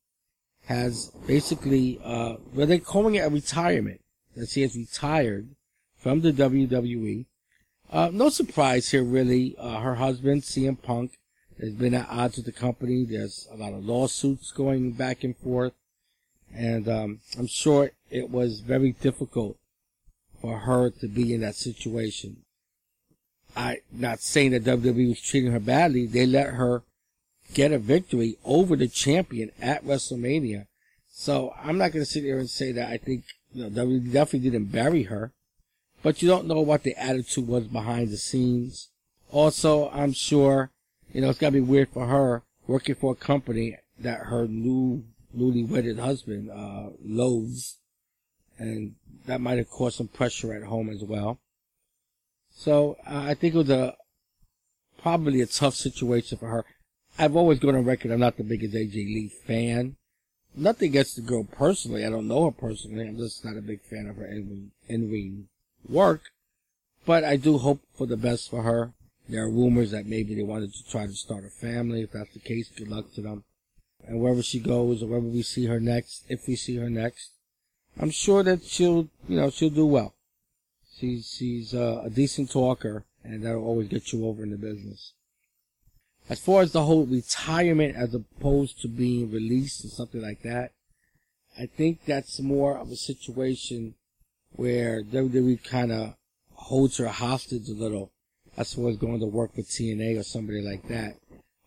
has 0.71 1.11
basically, 1.27 2.00
uh, 2.05 2.37
well, 2.55 2.65
they're 2.65 2.79
calling 2.79 3.17
it 3.17 3.27
a 3.27 3.29
retirement. 3.29 4.00
That 4.37 4.49
she 4.49 4.62
has 4.62 4.77
retired 4.77 5.49
from 5.99 6.21
the 6.21 6.33
WWE. 6.33 7.27
Uh, 7.91 8.11
no 8.12 8.29
surprise 8.29 8.89
here, 8.89 9.03
really. 9.03 9.57
Uh, 9.59 9.81
her 9.81 9.97
husband, 9.97 10.43
CM 10.43 10.81
Punk, 10.81 11.19
has 11.61 11.75
been 11.75 11.95
at 11.95 12.09
odds 12.09 12.37
with 12.37 12.47
the 12.47 12.53
company. 12.53 13.05
There's 13.05 13.49
a 13.53 13.57
lot 13.57 13.73
of 13.73 13.85
lawsuits 13.85 14.53
going 14.53 14.93
back 14.93 15.25
and 15.25 15.37
forth. 15.37 15.73
And, 16.55 16.89
um, 16.89 17.21
I'm 17.37 17.49
sure 17.49 17.91
it 18.09 18.31
was 18.31 18.61
very 18.61 18.93
difficult 18.93 19.57
for 20.41 20.59
her 20.59 20.91
to 20.91 21.09
be 21.09 21.35
in 21.35 21.41
that 21.41 21.57
situation. 21.57 22.45
I, 23.57 23.79
not 23.91 24.21
saying 24.21 24.53
that 24.53 24.62
WWE 24.62 25.09
was 25.09 25.21
treating 25.21 25.50
her 25.50 25.59
badly. 25.59 26.07
They 26.07 26.27
let 26.27 26.55
her 26.55 26.85
get 27.54 27.73
a 27.73 27.78
victory 27.78 28.37
over 28.45 28.76
the 28.76 28.88
champion 28.88 29.50
at 29.61 29.85
WrestleMania. 29.85 30.66
So 31.09 31.52
I'm 31.62 31.78
not 31.78 31.92
going 31.92 32.04
to 32.04 32.11
sit 32.11 32.23
here 32.23 32.38
and 32.38 32.49
say 32.49 32.73
that 32.73 32.88
I 32.88 32.97
think, 32.97 33.25
you 33.52 33.69
know, 33.69 33.85
WWE 33.85 34.12
definitely 34.12 34.50
didn't 34.50 34.73
bury 34.73 35.04
her, 35.04 35.33
but 36.02 36.23
you 36.23 36.28
don't 36.28 36.47
know 36.47 36.61
what 36.61 36.83
the 36.83 36.97
attitude 36.97 37.47
was 37.47 37.66
behind 37.66 38.11
the 38.11 38.16
scenes. 38.16 38.88
Also, 39.30 39.90
I'm 39.90 40.12
sure, 40.12 40.71
you 41.12 41.21
know, 41.21 41.30
it's 41.30 41.38
got 41.38 41.49
to 41.49 41.52
be 41.52 41.61
weird 41.61 41.90
for 41.90 42.07
her 42.07 42.42
working 42.66 42.95
for 42.95 43.12
a 43.12 43.16
company 43.16 43.76
that 43.99 44.26
her 44.26 44.47
new, 44.47 45.04
newly 45.33 45.64
wedded 45.64 45.99
husband, 45.99 46.50
uh, 46.50 46.90
loathes. 47.04 47.78
and 48.59 48.95
that 49.26 49.40
might 49.40 49.59
have 49.59 49.69
caused 49.69 49.97
some 49.97 50.09
pressure 50.09 50.54
at 50.54 50.62
home 50.62 50.88
as 50.88 51.04
well. 51.04 51.40
So 52.50 52.97
uh, 53.07 53.25
I 53.26 53.35
think 53.35 53.54
it 53.54 53.59
was 53.59 53.71
a 53.71 53.97
probably 55.02 55.40
a 55.40 55.47
tough 55.47 55.75
situation 55.75 56.38
for 56.38 56.49
her. 56.49 56.64
I've 57.21 57.37
always 57.37 57.59
gone 57.59 57.75
on 57.75 57.85
record 57.85 58.12
I'm 58.12 58.21
not 58.21 58.39
the 58.39 58.45
biggest 58.45 58.75
AJ 58.75 58.95
Lee 58.95 59.31
fan. 59.47 59.97
Nothing 60.57 60.89
against 60.89 61.17
the 61.17 61.23
girl 61.23 61.45
personally. 61.45 62.07
I 62.07 62.09
don't 62.09 62.27
know 62.27 62.47
her 62.47 62.50
personally. 62.50 63.07
I'm 63.07 63.19
just 63.19 63.45
not 63.45 63.59
a 63.59 63.61
big 63.61 63.83
fan 63.83 64.07
of 64.07 64.17
her 64.17 64.25
in 64.25 64.71
ring 64.89 65.49
work. 65.87 66.23
But 67.05 67.23
I 67.25 67.37
do 67.37 67.59
hope 67.59 67.83
for 67.93 68.07
the 68.07 68.17
best 68.17 68.49
for 68.49 68.62
her. 68.62 68.95
There 69.29 69.45
are 69.45 69.50
rumors 69.50 69.91
that 69.91 70.07
maybe 70.07 70.35
they 70.35 70.43
wanted 70.43 70.73
to 70.73 70.91
try 70.91 71.07
to 71.07 71.12
start 71.12 71.45
a 71.45 71.50
family. 71.50 72.00
If 72.00 72.12
that's 72.12 72.33
the 72.33 72.41
case, 72.41 72.71
good 72.71 72.89
luck 72.89 73.12
to 73.17 73.21
them. 73.21 73.45
And 74.09 74.19
wherever 74.19 74.43
she 74.43 74.59
goes, 74.59 75.03
or 75.03 75.09
wherever 75.09 75.27
we 75.27 75.43
see 75.43 75.67
her 75.67 75.79
next, 75.79 76.25
if 76.31 76.49
we 76.49 76.57
see 76.57 76.77
her 76.77 76.89
next, 76.89 77.33
I'm 78.00 78.11
sure 78.11 78.43
that 78.45 78.65
she'll, 78.65 79.11
you 79.29 79.37
know, 79.37 79.50
she'll 79.50 79.69
do 79.69 79.85
well. 79.85 80.15
She's 80.97 81.29
she's 81.37 81.75
uh, 81.75 82.00
a 82.03 82.09
decent 82.09 82.50
talker, 82.50 83.05
and 83.23 83.45
that'll 83.45 83.67
always 83.67 83.89
get 83.89 84.11
you 84.11 84.27
over 84.27 84.43
in 84.43 84.53
the 84.53 84.57
business. 84.57 85.12
As 86.30 86.38
far 86.38 86.62
as 86.62 86.70
the 86.70 86.84
whole 86.84 87.06
retirement, 87.06 87.96
as 87.96 88.14
opposed 88.14 88.80
to 88.82 88.88
being 88.88 89.32
released 89.32 89.84
or 89.84 89.88
something 89.88 90.22
like 90.22 90.42
that, 90.42 90.70
I 91.58 91.66
think 91.66 92.04
that's 92.06 92.38
more 92.38 92.78
of 92.78 92.88
a 92.92 92.96
situation 92.96 93.96
where 94.50 95.02
WWE 95.02 95.64
kind 95.64 95.90
of 95.90 96.14
holds 96.54 96.99
her 96.99 97.08
hostage 97.08 97.68
a 97.68 97.72
little 97.72 98.12
as 98.56 98.75
far 98.75 98.90
as 98.90 98.96
going 98.96 99.18
to 99.18 99.26
work 99.26 99.56
with 99.56 99.68
TNA 99.68 100.20
or 100.20 100.22
somebody 100.22 100.62
like 100.62 100.87
that. 100.87 101.16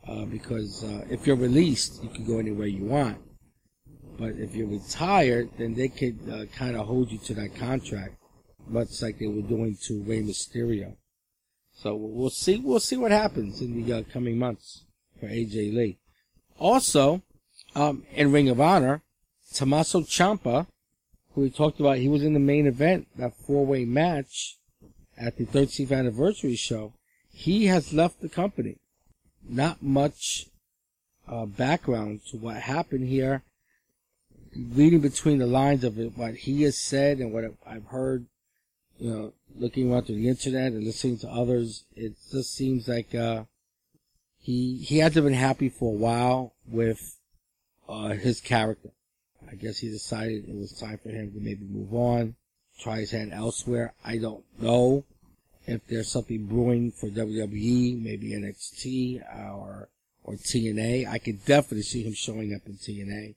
Uh, 0.07 0.23
because 0.23 0.81
uh, 0.85 1.05
if 1.09 1.27
you're 1.27 1.35
released, 1.35 2.01
you 2.01 2.09
can 2.09 2.25
go 2.25 2.39
anywhere 2.39 2.67
you 2.67 2.85
want. 2.85 3.17
But 4.17 4.35
if 4.37 4.55
you're 4.55 4.67
retired, 4.67 5.49
then 5.57 5.73
they 5.73 5.89
could 5.89 6.19
uh, 6.31 6.45
kind 6.55 6.77
of 6.77 6.87
hold 6.87 7.11
you 7.11 7.17
to 7.17 7.33
that 7.33 7.57
contract, 7.57 8.15
much 8.67 9.01
like 9.01 9.19
they 9.19 9.27
were 9.27 9.41
doing 9.41 9.77
to 9.87 10.03
Rey 10.03 10.21
Mysterio. 10.21 10.95
So 11.75 11.95
we'll 11.95 12.29
see. 12.29 12.57
We'll 12.57 12.79
see 12.79 12.97
what 12.97 13.11
happens 13.11 13.61
in 13.61 13.83
the 13.83 13.93
uh, 13.93 14.03
coming 14.11 14.37
months 14.37 14.83
for 15.19 15.27
AJ 15.27 15.73
Lee. 15.73 15.97
Also, 16.59 17.21
um, 17.75 18.05
in 18.13 18.31
Ring 18.31 18.49
of 18.49 18.61
Honor, 18.61 19.01
Tommaso 19.53 20.01
Ciampa, 20.01 20.67
who 21.33 21.41
we 21.41 21.49
talked 21.49 21.79
about, 21.79 21.97
he 21.97 22.07
was 22.07 22.23
in 22.23 22.33
the 22.33 22.39
main 22.39 22.67
event, 22.67 23.07
that 23.17 23.35
four-way 23.35 23.85
match 23.85 24.57
at 25.17 25.37
the 25.37 25.45
13th 25.45 25.91
anniversary 25.91 26.55
show. 26.55 26.93
He 27.31 27.65
has 27.65 27.93
left 27.93 28.21
the 28.21 28.29
company. 28.29 28.77
Not 29.47 29.81
much 29.81 30.45
uh, 31.27 31.45
background 31.45 32.21
to 32.29 32.37
what 32.37 32.57
happened 32.57 33.07
here 33.07 33.43
reading 34.55 34.99
between 34.99 35.39
the 35.39 35.47
lines 35.47 35.83
of 35.83 35.99
it, 35.99 36.17
what 36.17 36.35
he 36.35 36.63
has 36.63 36.77
said 36.77 37.19
and 37.19 37.33
what 37.33 37.43
I've 37.65 37.85
heard, 37.85 38.27
you 39.03 39.11
know, 39.11 39.33
looking 39.57 39.91
around 39.91 40.05
through 40.05 40.15
the 40.15 40.29
internet 40.29 40.71
and 40.71 40.85
listening 40.85 41.17
to 41.17 41.27
others, 41.29 41.83
it 41.93 42.13
just 42.31 42.55
seems 42.55 42.87
like 42.87 43.13
uh, 43.13 43.43
he 44.39 44.77
he 44.77 44.99
hasn't 44.99 45.25
been 45.25 45.33
happy 45.33 45.67
for 45.67 45.91
a 45.91 45.97
while 45.97 46.53
with 46.65 47.17
uh, 47.89 48.11
his 48.11 48.39
character. 48.39 48.91
I 49.51 49.55
guess 49.55 49.79
he 49.79 49.89
decided 49.89 50.47
it 50.47 50.55
was 50.55 50.71
time 50.71 50.99
for 51.03 51.09
him 51.09 51.33
to 51.33 51.39
maybe 51.41 51.65
move 51.65 51.93
on, 51.93 52.35
try 52.79 52.99
his 52.99 53.11
hand 53.11 53.33
elsewhere. 53.33 53.93
I 54.05 54.19
don't 54.19 54.45
know 54.57 55.03
if 55.67 55.85
there's 55.87 56.09
something 56.09 56.45
brewing 56.45 56.91
for 56.91 57.09
WWE, 57.09 58.01
maybe 58.01 58.31
NXT 58.31 59.21
or 59.53 59.89
or 60.23 60.35
TNA. 60.35 61.09
I 61.09 61.17
could 61.17 61.43
definitely 61.43 61.81
see 61.81 62.03
him 62.03 62.13
showing 62.13 62.55
up 62.55 62.61
in 62.67 62.75
TNA. 62.75 63.35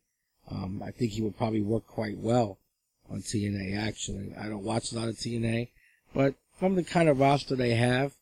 Um, 0.48 0.80
I 0.80 0.92
think 0.92 1.10
he 1.10 1.22
would 1.22 1.36
probably 1.36 1.62
work 1.62 1.88
quite 1.88 2.18
well 2.18 2.60
on 3.10 3.20
TNA. 3.20 3.76
Actually, 3.76 4.34
I 4.38 4.48
don't 4.48 4.64
watch 4.64 4.92
a 4.92 4.96
lot 4.96 5.08
of 5.08 5.16
TNA, 5.16 5.68
but 6.14 6.34
from 6.58 6.74
the 6.74 6.84
kind 6.84 7.08
of 7.08 7.20
roster 7.20 7.56
they 7.56 7.74
have, 7.74 8.12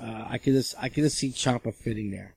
uh, 0.00 0.26
I 0.28 0.38
could 0.38 0.54
just 0.54 0.74
I 0.78 0.88
could 0.88 1.04
just 1.04 1.18
see 1.18 1.30
Ciampa 1.30 1.74
fitting 1.74 2.10
there. 2.10 2.34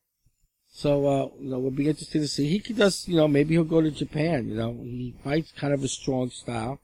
So 0.69 1.07
uh, 1.07 1.29
you 1.39 1.49
know, 1.49 1.57
it 1.57 1.61
would 1.61 1.75
be 1.75 1.87
interesting 1.87 2.21
to 2.21 2.27
see. 2.27 2.49
He 2.49 2.59
could 2.59 2.77
just 2.77 3.07
you 3.07 3.15
know 3.15 3.27
maybe 3.27 3.53
he'll 3.53 3.63
go 3.63 3.81
to 3.81 3.91
Japan. 3.91 4.47
You 4.49 4.55
know, 4.55 4.73
he 4.73 5.15
fights 5.23 5.51
kind 5.51 5.73
of 5.73 5.83
a 5.83 5.87
strong 5.87 6.29
style, 6.29 6.79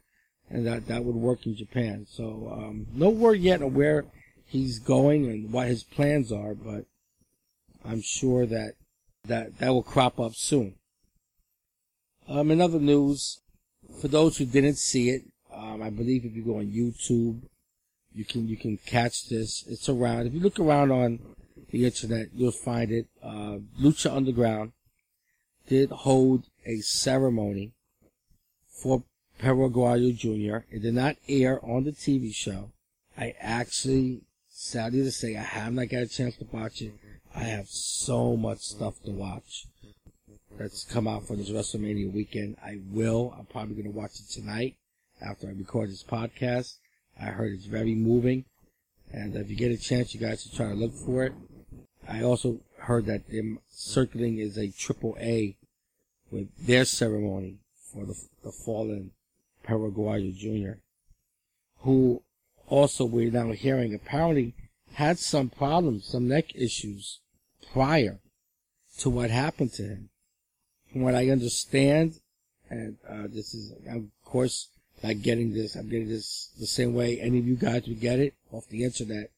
and 0.49 0.65
that 0.65 0.87
that 0.87 1.03
would 1.03 1.15
work 1.15 1.45
in 1.45 1.55
Japan. 1.55 2.07
So 2.09 2.49
um, 2.51 2.87
no 2.93 3.09
word 3.09 3.39
yet 3.39 3.61
on 3.61 3.73
where 3.73 4.05
he's 4.45 4.79
going 4.79 5.25
and 5.25 5.51
what 5.51 5.67
his 5.67 5.83
plans 5.83 6.31
are, 6.31 6.53
but 6.53 6.85
I'm 7.85 8.01
sure 8.01 8.45
that 8.45 8.73
that 9.25 9.59
that 9.59 9.69
will 9.69 9.83
crop 9.83 10.19
up 10.19 10.35
soon. 10.35 10.75
Um, 12.27 12.51
in 12.51 12.61
other 12.61 12.79
news, 12.79 13.41
for 13.99 14.07
those 14.07 14.37
who 14.37 14.45
didn't 14.45 14.77
see 14.77 15.09
it, 15.09 15.23
um, 15.53 15.81
I 15.81 15.89
believe 15.89 16.25
if 16.25 16.35
you 16.35 16.43
go 16.43 16.57
on 16.57 16.67
YouTube, 16.67 17.41
you 18.13 18.25
can 18.25 18.47
you 18.47 18.57
can 18.57 18.77
catch 18.77 19.29
this. 19.29 19.63
It's 19.67 19.89
around. 19.89 20.27
If 20.27 20.33
you 20.33 20.39
look 20.39 20.59
around 20.59 20.91
on 20.91 21.19
the 21.69 21.85
internet, 21.85 22.27
you'll 22.33 22.51
find 22.51 22.91
it. 22.91 23.07
Uh, 23.23 23.59
Lucha 23.79 24.15
Underground 24.15 24.73
did 25.67 25.91
hold 25.91 26.43
a 26.65 26.77
ceremony 26.79 27.71
for 28.67 29.03
Perro 29.37 29.69
Aguayo 29.69 30.15
Jr. 30.15 30.65
It 30.73 30.81
did 30.81 30.93
not 30.93 31.15
air 31.27 31.63
on 31.63 31.83
the 31.83 31.91
TV 31.91 32.33
show. 32.33 32.71
I 33.17 33.35
actually, 33.39 34.21
sadly 34.49 35.03
to 35.03 35.11
say, 35.11 35.37
I 35.37 35.43
have 35.43 35.73
not 35.73 35.89
got 35.89 36.03
a 36.03 36.07
chance 36.07 36.35
to 36.37 36.47
watch 36.51 36.81
it. 36.81 36.93
I 37.33 37.43
have 37.43 37.67
so 37.69 38.35
much 38.35 38.59
stuff 38.59 39.01
to 39.03 39.11
watch 39.11 39.67
that's 40.57 40.83
come 40.83 41.07
out 41.07 41.27
for 41.27 41.35
this 41.35 41.49
WrestleMania 41.49 42.11
weekend. 42.13 42.57
I 42.63 42.79
will. 42.91 43.35
I'm 43.37 43.45
probably 43.45 43.75
going 43.75 43.91
to 43.91 43.97
watch 43.97 44.19
it 44.19 44.29
tonight 44.31 44.75
after 45.21 45.47
I 45.47 45.51
record 45.51 45.89
this 45.89 46.03
podcast. 46.03 46.77
I 47.19 47.25
heard 47.25 47.53
it's 47.53 47.65
very 47.65 47.95
moving. 47.95 48.45
And 49.11 49.35
if 49.35 49.49
you 49.49 49.55
get 49.55 49.71
a 49.71 49.77
chance, 49.77 50.13
you 50.13 50.19
guys 50.19 50.43
should 50.43 50.53
try 50.53 50.69
to 50.69 50.73
look 50.73 50.93
for 50.93 51.23
it. 51.23 51.33
I 52.07 52.23
also 52.23 52.59
heard 52.79 53.05
that 53.07 53.29
them 53.29 53.59
circling 53.69 54.39
is 54.39 54.57
a 54.57 54.71
triple 54.71 55.17
A 55.19 55.55
with 56.31 56.47
their 56.65 56.85
ceremony 56.85 57.57
for 57.91 58.05
the, 58.05 58.15
the 58.43 58.51
fallen 58.51 59.11
Perro 59.63 59.91
Aguayo 59.91 60.35
Jr., 60.35 60.79
who 61.79 62.23
also 62.67 63.05
we're 63.05 63.31
now 63.31 63.51
hearing 63.51 63.93
apparently 63.93 64.55
had 64.93 65.19
some 65.19 65.49
problems, 65.49 66.05
some 66.05 66.27
neck 66.27 66.55
issues 66.55 67.19
prior 67.73 68.19
to 68.97 69.09
what 69.09 69.29
happened 69.29 69.73
to 69.73 69.83
him 69.83 70.10
from 70.91 71.01
what 71.01 71.15
I 71.15 71.29
understand, 71.29 72.19
and 72.69 72.97
uh, 73.07 73.23
this 73.29 73.53
is, 73.53 73.73
of 73.89 74.03
course, 74.23 74.69
not 75.03 75.21
getting 75.21 75.53
this. 75.53 75.75
I'm 75.75 75.89
getting 75.89 76.09
this 76.09 76.51
the 76.59 76.67
same 76.67 76.93
way 76.93 77.19
any 77.19 77.39
of 77.39 77.47
you 77.47 77.55
guys 77.55 77.87
would 77.87 77.99
get 77.99 78.19
it 78.19 78.33
off 78.51 78.67
the 78.67 78.83
internet, 78.83 79.31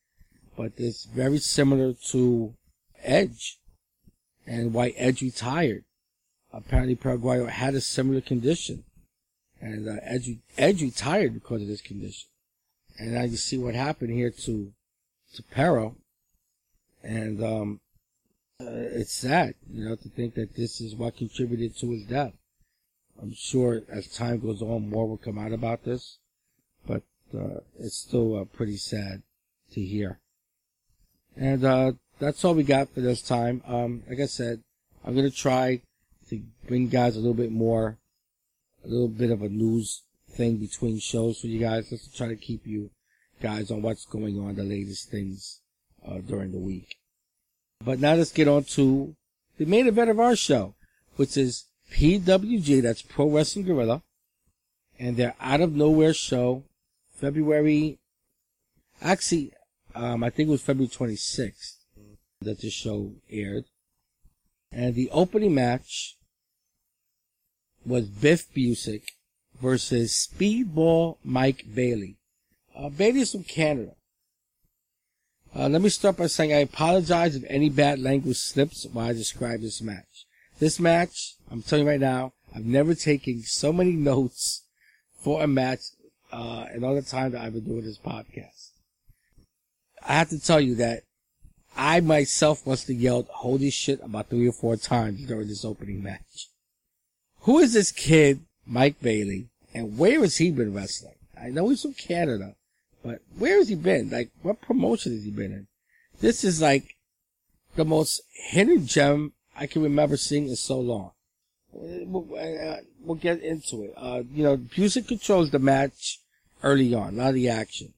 but 0.58 0.74
it's 0.78 1.06
very 1.06 1.38
similar 1.38 1.94
to 2.10 2.54
Edge 3.02 3.60
and 4.46 4.74
why 4.74 4.90
Edge 4.98 5.22
retired. 5.22 5.84
Apparently, 6.52 6.96
Perro 6.96 7.18
Aguayo 7.18 7.50
had 7.50 7.74
a 7.74 7.82
similar 7.82 8.22
condition, 8.22 8.84
and 9.60 9.88
uh, 9.88 9.96
Edge 10.04 10.38
Edge 10.58 10.82
retired 10.82 11.34
because 11.34 11.62
of 11.62 11.68
this 11.68 11.82
condition. 11.82 12.30
And 13.00 13.14
now 13.14 13.24
you 13.24 13.38
see 13.38 13.58
what 13.58 13.74
happened 13.74 14.12
here 14.12 14.30
to 14.30 14.74
to 15.34 15.44
Perro, 15.44 15.96
and 17.02 17.44
um, 17.44 17.80
uh, 18.62 18.66
it's 18.70 19.14
sad, 19.14 19.56
you 19.70 19.86
know, 19.86 19.96
to 19.96 20.10
think 20.10 20.36
that 20.36 20.56
this 20.56 20.80
is 20.80 20.96
what 20.96 21.18
contributed 21.18 21.76
to 21.78 21.92
his 21.92 22.04
death. 22.04 22.34
I'm 23.22 23.34
sure 23.34 23.82
as 23.90 24.08
time 24.08 24.40
goes 24.40 24.62
on, 24.62 24.90
more 24.90 25.08
will 25.08 25.18
come 25.18 25.38
out 25.38 25.54
about 25.54 25.84
this, 25.84 26.18
but 26.86 27.04
uh, 27.34 27.60
it's 27.80 27.98
still 27.98 28.40
uh, 28.40 28.46
pretty 28.46 28.78
sad 28.78 29.24
to 29.72 29.82
hear. 29.82 30.20
And 31.36 31.64
uh, 31.64 31.92
that's 32.20 32.44
all 32.44 32.54
we 32.54 32.64
got 32.64 32.94
for 32.94 33.02
this 33.02 33.22
time. 33.22 33.62
Um, 33.68 34.04
like 34.10 34.20
I 34.20 34.26
said, 34.26 34.64
I'm 35.04 35.16
gonna 35.16 35.30
try 35.30 35.82
to 36.30 36.42
bring 36.68 36.90
guys 36.90 37.16
a 37.16 37.20
little 37.20 37.34
bit 37.34 37.52
more, 37.52 37.98
a 38.84 38.88
little 38.88 39.08
bit 39.08 39.32
of 39.32 39.42
a 39.42 39.50
news 39.50 40.04
thing 40.30 40.58
between 40.58 41.00
shows 41.00 41.40
for 41.40 41.48
you 41.48 41.60
guys, 41.60 41.90
just 41.90 42.12
to 42.12 42.18
try 42.18 42.28
to 42.28 42.36
keep 42.36 42.66
you 42.66 42.92
guys 43.42 43.72
on 43.72 43.82
what's 43.82 44.06
going 44.06 44.40
on, 44.40 44.56
the 44.56 44.64
latest 44.64 45.10
things 45.10 45.62
uh, 46.08 46.20
during 46.20 46.52
the 46.52 46.60
week. 46.60 46.98
But 47.84 48.00
now 48.00 48.14
let's 48.16 48.32
get 48.32 48.48
on 48.48 48.64
to 48.76 49.16
the 49.58 49.66
main 49.66 49.88
event 49.88 50.10
of 50.10 50.20
our 50.20 50.36
show, 50.36 50.76
which 51.16 51.36
is 51.36 51.66
PWG, 51.92 52.82
that's 52.82 53.02
Pro 53.02 53.30
Wrestling 53.30 53.66
Guerrilla, 53.66 54.04
and 55.00 55.18
their 55.18 55.36
Out 55.40 55.62
of 55.62 55.76
Nowhere 55.76 56.14
show, 56.14 56.64
February, 57.16 58.00
actually, 59.02 59.52
um, 59.96 60.24
I 60.24 60.30
think 60.30 60.48
it 60.48 60.52
was 60.52 60.62
February 60.62 60.90
26th 60.90 61.76
that 62.42 62.62
the 62.62 62.70
show 62.70 63.12
aired. 63.30 63.66
And 64.72 64.96
the 64.96 65.10
opening 65.12 65.54
match 65.54 66.18
was 67.86 68.08
Biff 68.08 68.52
Busick 68.54 69.04
versus 69.62 70.28
Speedball 70.28 71.18
Mike 71.24 71.66
Bailey. 71.74 72.18
Uh, 72.76 72.90
Bailey 72.90 73.22
is 73.22 73.32
from 73.32 73.44
Canada. 73.44 73.94
Uh, 75.56 75.70
let 75.70 75.84
me 75.84 75.90
start 75.90 76.18
by 76.18 76.26
saying 76.26 76.52
I 76.52 76.58
apologize 76.58 77.36
if 77.36 77.44
any 77.48 77.70
bad 77.70 78.00
language 78.00 78.38
slips 78.38 78.88
while 78.92 79.10
I 79.10 79.14
describe 79.14 79.62
this 79.62 79.84
match. 79.84 80.26
This 80.58 80.80
match, 80.80 81.36
I'm 81.52 81.62
telling 81.62 81.86
you 81.86 81.92
right 81.92 82.00
now, 82.00 82.34
I've 82.56 82.66
never 82.66 82.96
taken 82.96 83.44
so 83.44 83.72
many 83.72 83.92
notes 84.12 84.64
for 85.22 85.44
a 85.44 85.48
match 85.48 85.82
uh, 86.32 86.66
and 86.72 86.84
all 86.84 86.96
the 86.96 87.04
time 87.04 87.32
that 87.32 87.42
I've 87.42 87.54
been 87.54 87.66
doing 87.66 87.84
this 87.84 88.00
podcast. 88.00 88.72
I 90.08 90.14
have 90.14 90.30
to 90.30 90.40
tell 90.40 90.60
you 90.60 90.74
that 90.76 91.04
I 91.78 92.00
myself 92.00 92.66
must 92.66 92.88
have 92.88 92.98
yelled 92.98 93.28
holy 93.30 93.70
shit 93.70 94.00
about 94.04 94.30
three 94.30 94.48
or 94.48 94.54
four 94.54 94.76
times 94.76 95.24
during 95.26 95.48
this 95.48 95.64
opening 95.64 96.02
match. 96.02 96.50
Who 97.42 97.60
is 97.60 97.74
this 97.74 97.92
kid, 97.92 98.42
Mike 98.66 99.00
Bailey, 99.02 99.50
and 99.72 100.00
where 100.00 100.22
has 100.22 100.38
he 100.38 100.50
been 100.50 100.74
wrestling? 100.74 101.16
I 101.40 101.50
know 101.50 101.70
he's 101.70 101.84
from 101.84 101.94
Canada, 101.94 102.56
but 103.04 103.20
where 103.38 103.58
has 103.58 103.70
he 103.70 103.76
been? 103.76 104.10
Like, 104.10 104.32
what 104.42 104.62
promotion 104.62 105.14
has 105.14 105.24
he 105.24 105.32
been 105.32 105.52
in? 105.52 105.68
This 106.22 106.44
is 106.44 106.62
like 106.62 106.96
the 107.76 107.86
most 107.86 108.22
hidden 108.32 108.88
gem 108.88 109.34
I 109.56 109.68
can 109.68 109.84
remember 109.84 110.18
seeing 110.18 110.48
in 110.48 110.56
so 110.56 110.80
long. 110.80 111.12
We'll, 111.72 112.28
uh, 112.38 113.14
get 113.16 113.42
into 113.42 113.84
it. 113.84 113.94
Uh, 113.98 114.24
you 114.32 114.44
know, 114.44 114.58
Busick 114.58 115.08
controls 115.08 115.50
the 115.50 115.60
match 115.60 116.20
early 116.62 116.94
on, 116.94 117.16
a 117.16 117.18
lot 117.18 117.30
of 117.30 117.36
the 117.36 117.50
action. 117.50 117.94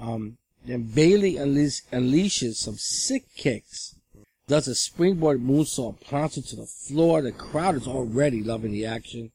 Um, 0.00 0.36
then 0.64 0.82
Bailey 0.82 1.36
unleash, 1.36 1.82
unleashes 1.92 2.56
some 2.56 2.76
sick 2.76 3.24
kicks, 3.36 3.96
does 4.48 4.68
a 4.68 4.74
springboard 4.74 5.40
moonsault, 5.40 6.00
plunges 6.00 6.46
to 6.50 6.56
the 6.56 6.66
floor. 6.66 7.22
The 7.22 7.32
crowd 7.32 7.76
is 7.76 7.86
already 7.86 8.42
loving 8.42 8.72
the 8.72 8.86
action. 8.86 9.32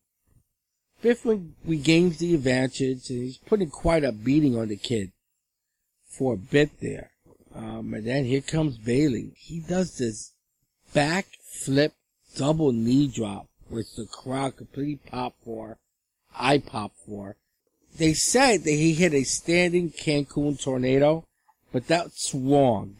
Biff 1.02 1.26
regains 1.66 2.18
the 2.20 2.36
advantage, 2.36 3.10
and 3.10 3.24
he's 3.24 3.38
putting 3.38 3.70
quite 3.70 4.04
a 4.04 4.12
beating 4.12 4.58
on 4.58 4.68
the 4.68 4.78
kid 4.78 5.12
for 6.06 6.34
a 6.34 6.38
bit 6.38 6.80
there. 6.80 7.12
Um, 7.56 7.94
and 7.94 8.06
then 8.06 8.26
here 8.26 8.42
comes 8.42 8.78
Bailey. 8.78 9.34
He 9.36 9.60
does 9.60 9.98
this 9.98 10.34
back 10.94 11.26
flip 11.64 11.94
double 12.36 12.72
knee 12.72 13.08
drop, 13.08 13.48
which 13.70 13.96
the 13.96 14.06
crowd 14.06 14.58
completely 14.58 15.00
pop 15.08 15.34
for. 15.44 15.78
I 16.38 16.60
pop 16.60 16.94
for. 17.06 17.36
They 17.98 18.14
said 18.14 18.64
that 18.64 18.72
he 18.72 18.94
hit 18.94 19.14
a 19.14 19.24
standing 19.24 19.92
Cancun 19.92 20.62
tornado, 20.62 21.26
but 21.72 21.88
that's 21.88 22.34
wrong. 22.34 22.98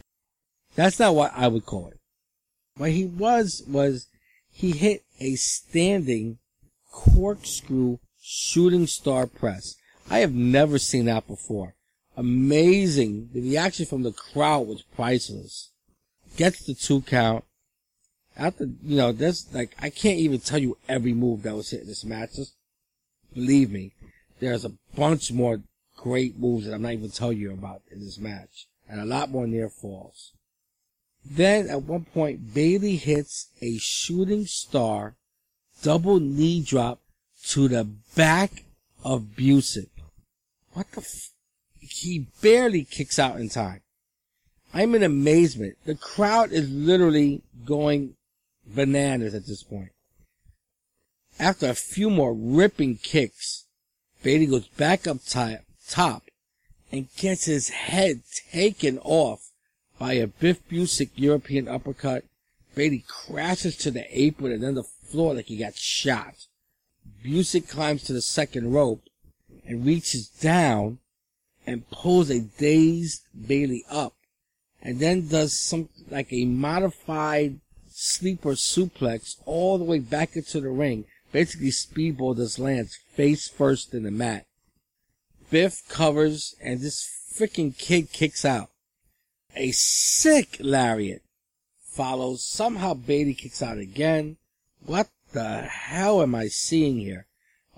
That's 0.76 1.00
not 1.00 1.16
what 1.16 1.32
I 1.36 1.48
would 1.48 1.66
call 1.66 1.88
it. 1.90 2.00
What 2.78 2.92
he 2.92 3.06
was, 3.06 3.64
was 3.68 4.08
he 4.52 4.72
hit 4.72 5.04
a 5.20 5.36
standing 5.36 6.40
corkscrew 6.92 7.98
shooting 8.22 8.88
star 8.88 9.28
press. 9.28 9.76
I 10.10 10.20
have 10.20 10.34
never 10.34 10.78
seen 10.78 11.06
that 11.06 11.28
before. 11.28 11.76
Amazing. 12.18 13.30
The 13.34 13.42
reaction 13.42 13.86
from 13.86 14.04
the 14.04 14.12
crowd 14.12 14.68
was 14.68 14.82
priceless. 14.82 15.72
Gets 16.38 16.66
the 16.66 16.74
two 16.74 17.02
count. 17.02 17.46
After, 18.38 18.66
you 18.66 18.98
know, 18.98 19.12
there's 19.12 19.54
like, 19.54 19.76
I 19.80 19.90
can't 19.90 20.20
even 20.20 20.40
tell 20.40 20.60
you 20.60 20.78
every 20.88 21.14
move 21.14 21.44
that 21.44 21.56
was 21.56 21.70
hit 21.70 21.82
in 21.82 21.88
this 21.88 22.06
match. 22.06 22.36
Just 22.36 22.54
believe 23.34 23.72
me, 23.72 23.94
there's 24.40 24.66
a 24.66 24.74
bunch 24.96 25.32
more 25.32 25.62
great 25.98 26.38
moves 26.38 26.66
that 26.66 26.74
I'm 26.74 26.82
not 26.82 26.94
even 26.94 27.12
telling 27.12 27.38
you 27.38 27.52
about 27.52 27.82
in 27.92 28.00
this 28.00 28.18
match. 28.18 28.68
And 28.90 29.00
a 29.00 29.06
lot 29.06 29.30
more 29.30 29.48
near 29.48 29.70
falls. 29.70 30.34
Then 31.24 31.70
at 31.70 31.84
one 31.84 32.06
point, 32.06 32.54
Bailey 32.54 32.96
hits 32.96 33.50
a 33.62 33.78
shooting 33.78 34.46
star 34.46 35.16
double 35.82 36.20
knee 36.20 36.62
drop 36.62 37.00
to 37.48 37.68
the 37.68 37.86
back 38.16 38.64
of 39.04 39.36
Busick. 39.36 39.90
What 40.74 40.92
the 40.92 41.02
f- 41.02 41.32
He 41.80 42.28
barely 42.42 42.84
kicks 42.84 43.20
out 43.20 43.40
in 43.40 43.50
time. 43.50 43.82
I'm 44.74 44.96
in 44.96 45.04
amazement. 45.04 45.78
The 45.86 45.96
crowd 45.96 46.52
is 46.52 46.70
literally 46.70 47.42
going 47.66 48.16
bananas 48.66 49.34
at 49.34 49.46
this 49.46 49.64
point. 49.64 49.92
After 51.40 51.68
a 51.68 51.76
few 51.76 52.10
more 52.10 52.34
ripping 52.34 52.98
kicks, 52.98 53.66
Bailey 54.24 54.46
goes 54.46 54.68
back 54.68 55.08
up 55.08 55.18
top 55.26 56.24
and 56.92 57.14
gets 57.18 57.46
his 57.46 57.70
head 57.70 58.22
taken 58.52 59.00
off 59.00 59.50
by 59.98 60.14
a 60.14 60.28
Biff 60.28 60.68
Busick 60.70 61.10
European 61.16 61.68
uppercut. 61.68 62.24
Bailey 62.76 63.04
crashes 63.08 63.76
to 63.78 63.92
the 63.92 64.06
apron 64.18 64.52
and 64.52 64.64
then 64.64 64.76
the 64.76 64.84
floor 65.12 65.34
like 65.36 65.46
he 65.46 65.58
got 65.58 65.76
shot. 65.76 66.46
Busick 67.24 67.70
climbs 67.70 68.04
to 68.04 68.14
the 68.14 68.22
second 68.22 68.72
rope 68.72 69.04
and 69.66 69.86
reaches 69.86 70.28
down 70.28 71.00
and 71.68 71.90
pulls 71.92 72.30
a 72.30 72.40
dazed 72.40 73.24
Bailey 73.48 73.84
up 73.90 74.14
and 74.82 75.00
then 75.00 75.28
does 75.28 75.60
some 75.60 75.90
like 76.10 76.32
a 76.34 76.46
modified 76.46 77.60
sleeper 77.90 78.54
suplex 78.54 79.36
all 79.46 79.78
the 79.78 79.84
way 79.84 80.00
back 80.00 80.36
into 80.36 80.60
the 80.60 80.70
ring. 80.70 81.06
Basically 81.32 81.70
speedball 81.70 82.36
does 82.36 82.60
lands 82.60 82.98
face 83.14 83.48
first 83.48 83.94
in 83.94 84.04
the 84.04 84.12
mat. 84.12 84.46
Biff 85.50 85.88
covers 85.88 86.56
and 86.62 86.80
this 86.80 87.08
freaking 87.38 87.78
kid 87.78 88.12
kicks 88.12 88.44
out. 88.44 88.70
A 89.56 89.72
sick 89.72 90.58
lariat 90.60 91.22
follows. 91.82 92.44
Somehow 92.44 92.94
Bailey 92.94 93.34
kicks 93.34 93.62
out 93.62 93.78
again. 93.78 94.38
What 94.86 95.10
the 95.34 95.62
hell 95.62 96.22
am 96.22 96.36
I 96.36 96.48
seeing 96.48 97.00
here? 97.00 97.28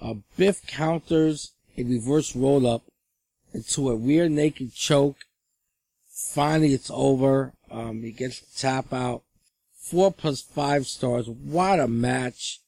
Uh, 0.02 0.16
Biff 0.38 0.66
counters 0.66 1.54
a 1.78 1.84
reverse 1.84 2.36
roll 2.36 2.68
up 2.68 2.84
into 3.54 3.90
a 3.90 3.96
rear 3.96 4.30
naked 4.30 4.74
choke. 4.74 5.18
Finally, 6.08 6.74
it's 6.74 6.92
over. 6.94 7.54
Um, 7.70 8.02
he 8.04 8.12
gets 8.12 8.40
the 8.40 8.60
tap 8.60 8.94
out. 8.94 9.24
Four 9.76 10.12
plus 10.12 10.42
five 10.42 10.88
stars. 10.88 11.28
What 11.28 11.80
a 11.80 11.88
match. 11.88 12.60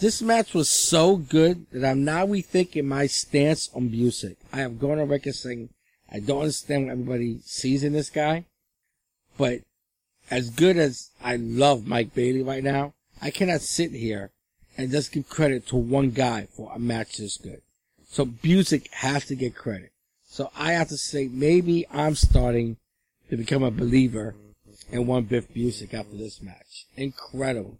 This 0.00 0.20
match 0.20 0.54
was 0.54 0.68
so 0.68 1.16
good 1.16 1.66
that 1.72 1.88
I'm 1.88 2.04
now 2.04 2.26
rethinking 2.26 2.84
my 2.84 3.06
stance 3.06 3.70
on 3.74 3.90
Busick. 3.90 4.36
I 4.52 4.58
have 4.58 4.78
gone 4.78 4.98
on 4.98 5.08
record 5.08 5.34
saying 5.34 5.70
I 6.12 6.20
don't 6.20 6.40
understand 6.40 6.86
what 6.86 6.92
everybody 6.92 7.38
sees 7.44 7.82
in 7.82 7.92
this 7.92 8.10
guy, 8.10 8.44
but 9.36 9.60
as 10.30 10.50
good 10.50 10.76
as 10.76 11.10
I 11.22 11.36
love 11.36 11.86
Mike 11.86 12.14
Bailey 12.14 12.42
right 12.42 12.62
now, 12.62 12.94
I 13.24 13.30
cannot 13.30 13.62
sit 13.62 13.92
here 13.92 14.32
and 14.76 14.90
just 14.90 15.10
give 15.10 15.30
credit 15.30 15.66
to 15.68 15.76
one 15.76 16.10
guy 16.10 16.46
for 16.54 16.70
a 16.74 16.78
match 16.78 17.16
this 17.16 17.38
good. 17.38 17.62
So 18.06 18.26
Busick 18.26 18.92
has 18.92 19.24
to 19.26 19.34
get 19.34 19.56
credit. 19.56 19.92
So 20.26 20.50
I 20.54 20.72
have 20.72 20.88
to 20.88 20.98
say 20.98 21.28
maybe 21.32 21.86
I'm 21.90 22.16
starting 22.16 22.76
to 23.30 23.38
become 23.38 23.62
a 23.62 23.70
believer 23.70 24.34
in 24.90 25.06
one 25.06 25.24
Biff 25.24 25.48
Busick 25.54 25.94
after 25.94 26.14
this 26.14 26.42
match. 26.42 26.86
Incredible. 26.96 27.78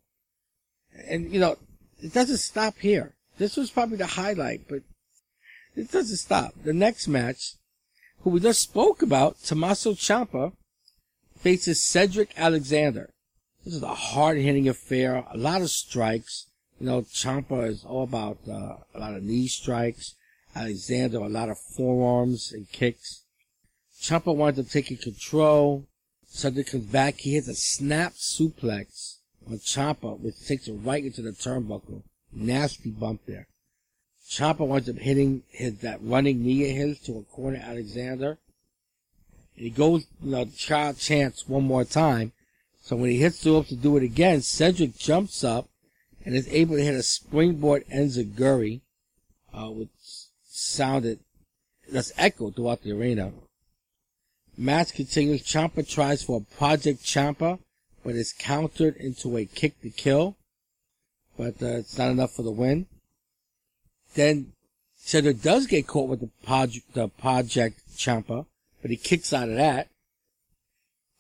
And 1.07 1.31
you 1.31 1.41
know, 1.41 1.57
it 2.03 2.15
doesn't 2.15 2.39
stop 2.39 2.79
here. 2.79 3.15
This 3.37 3.59
was 3.59 3.71
probably 3.71 3.99
the 3.99 4.07
highlight, 4.07 4.67
but 4.67 4.81
it 5.77 5.93
doesn't 5.93 6.17
stop. 6.17 6.55
The 6.65 6.73
next 6.73 7.07
match, 7.07 7.57
who 8.21 8.31
we 8.31 8.41
just 8.41 8.63
spoke 8.63 9.03
about, 9.03 9.43
Tommaso 9.43 9.93
Ciampa, 9.93 10.53
faces 11.37 11.83
Cedric 11.83 12.31
Alexander. 12.39 13.11
This 13.65 13.77
is 13.77 13.83
a 13.83 13.95
hard-hitting 13.95 14.69
affair, 14.69 15.25
a 15.31 15.39
lot 15.39 15.63
of 15.63 15.71
strikes. 15.71 16.49
You 16.79 16.87
know, 16.87 17.03
Ciampa 17.03 17.67
is 17.67 17.83
all 17.83 18.03
about 18.03 18.39
uh, 18.47 18.77
a 18.95 18.99
lot 18.99 19.15
of 19.15 19.23
knee 19.23 19.49
strikes. 19.49 20.17
Alexander, 20.55 21.19
a 21.19 21.29
lot 21.31 21.49
of 21.49 21.59
forearms 21.59 22.53
and 22.53 22.71
kicks. 22.71 23.23
Ciampa 23.99 24.37
winds 24.37 24.59
up 24.59 24.69
taking 24.69 24.99
control. 24.99 25.87
Cedric 26.27 26.73
comes 26.73 26.85
back. 26.85 27.21
He 27.21 27.35
hits 27.35 27.49
a 27.49 27.55
snap 27.55 28.13
suplex 28.13 29.17
on 29.49 29.57
Ciampa, 29.59 30.21
which 30.21 30.47
takes 30.47 30.69
it 30.69 30.75
right 30.75 31.03
into 31.03 31.23
the 31.23 31.31
turnbuckle. 31.31 32.03
Nasty 32.35 32.91
bump 32.91 33.23
there. 33.27 33.47
Ciampa 34.29 34.67
winds 34.67 34.91
up 34.91 34.99
hitting 34.99 35.43
his, 35.49 35.79
that 35.79 36.01
running 36.03 36.43
knee 36.43 36.71
of 36.71 36.77
his 36.77 36.99
to 37.01 37.17
a 37.17 37.23
corner 37.23 37.63
Alexander. 37.65 38.37
And 39.57 39.65
he 39.65 39.71
goes, 39.71 40.07
you 40.23 40.33
know, 40.33 40.45
child 40.45 40.99
chance 40.99 41.49
one 41.49 41.65
more 41.65 41.85
time. 41.85 42.33
So 42.85 42.97
when 42.97 43.09
he 43.09 43.17
hits 43.17 43.41
the 43.41 43.51
rope 43.51 43.69
to 43.69 43.77
do 43.77 43.97
it 43.97 44.03
again, 44.03 44.43
Cedric 44.43 44.99
jumps 44.99 45.43
up 45.43 45.71
and 46.23 46.35
is 46.35 46.47
able 46.49 46.77
to 46.77 46.85
hit 46.85 46.95
a 46.95 47.03
springboard 47.03 47.85
enziguri, 47.89 48.83
uh, 49.55 49.71
which 49.71 49.89
sounded, 50.45 51.21
that's 51.91 52.13
echoed 52.19 52.57
throughout 52.57 52.83
the 52.83 52.93
arena. 52.93 53.33
Match 54.59 54.93
continues. 54.93 55.43
Ciampa 55.43 55.89
tries 55.89 56.23
for 56.23 56.43
a 56.43 56.57
Project 56.57 57.03
Ciampa, 57.03 57.59
but 58.05 58.17
is 58.17 58.35
countered 58.35 58.97
into 58.97 59.39
a 59.39 59.47
kick 59.47 59.81
to 59.81 59.89
kill. 59.89 60.37
But 61.39 61.63
uh, 61.63 61.79
it's 61.79 61.97
not 61.97 62.11
enough 62.11 62.33
for 62.33 62.43
the 62.43 62.51
win. 62.51 62.85
Then 64.15 64.53
Cedric 64.95 65.41
does 65.41 65.67
get 65.67 65.87
caught 65.87 66.11
with 66.11 66.21
the, 66.21 66.31
Pod- 66.45 66.83
the 66.93 67.09
Project 67.09 67.81
Ciampa, 67.97 68.45
but 68.83 68.91
he 68.91 68.99
kicks 68.99 69.33
out 69.33 69.49
of 69.49 69.57
that. 69.57 69.89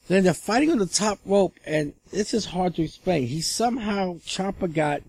Then 0.06 0.24
they're 0.24 0.34
fighting 0.34 0.70
on 0.70 0.78
the 0.78 0.86
top 0.86 1.18
rope, 1.24 1.54
and 1.64 1.94
this 2.10 2.34
is 2.34 2.46
hard 2.46 2.74
to 2.76 2.82
explain. 2.82 3.26
He 3.26 3.40
somehow, 3.40 4.18
Ciampa 4.18 4.72
got 4.72 5.02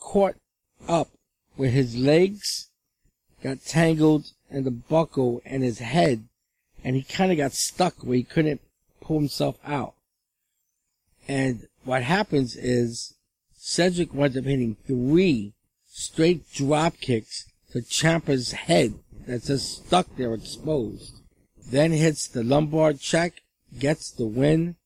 caught 0.00 0.36
up 0.86 1.08
where 1.56 1.70
his 1.70 1.96
legs 1.96 2.68
got 3.42 3.64
tangled 3.64 4.32
in 4.50 4.64
the 4.64 4.70
buckle 4.70 5.40
and 5.44 5.62
his 5.62 5.78
head, 5.78 6.24
and 6.84 6.94
he 6.94 7.02
kind 7.02 7.32
of 7.32 7.38
got 7.38 7.52
stuck 7.52 7.94
where 8.02 8.16
he 8.16 8.22
couldn't 8.22 8.60
pull 9.00 9.18
himself 9.18 9.56
out. 9.64 9.94
And 11.26 11.66
what 11.84 12.02
happens 12.02 12.56
is 12.56 13.14
Cedric 13.56 14.14
winds 14.14 14.36
up 14.36 14.44
hitting 14.44 14.76
three 14.86 15.54
straight 15.86 16.50
drop 16.52 17.00
kicks 17.00 17.46
to 17.72 17.80
Ciampa's 17.80 18.52
head 18.52 18.94
that's 19.26 19.48
just 19.48 19.86
stuck 19.86 20.06
there 20.16 20.34
exposed. 20.34 21.14
Then 21.70 21.92
hits 21.92 22.28
the 22.28 22.42
lumbar 22.42 22.94
check, 22.94 23.42
gets 23.76 24.10
the 24.10 24.26
win. 24.26 24.76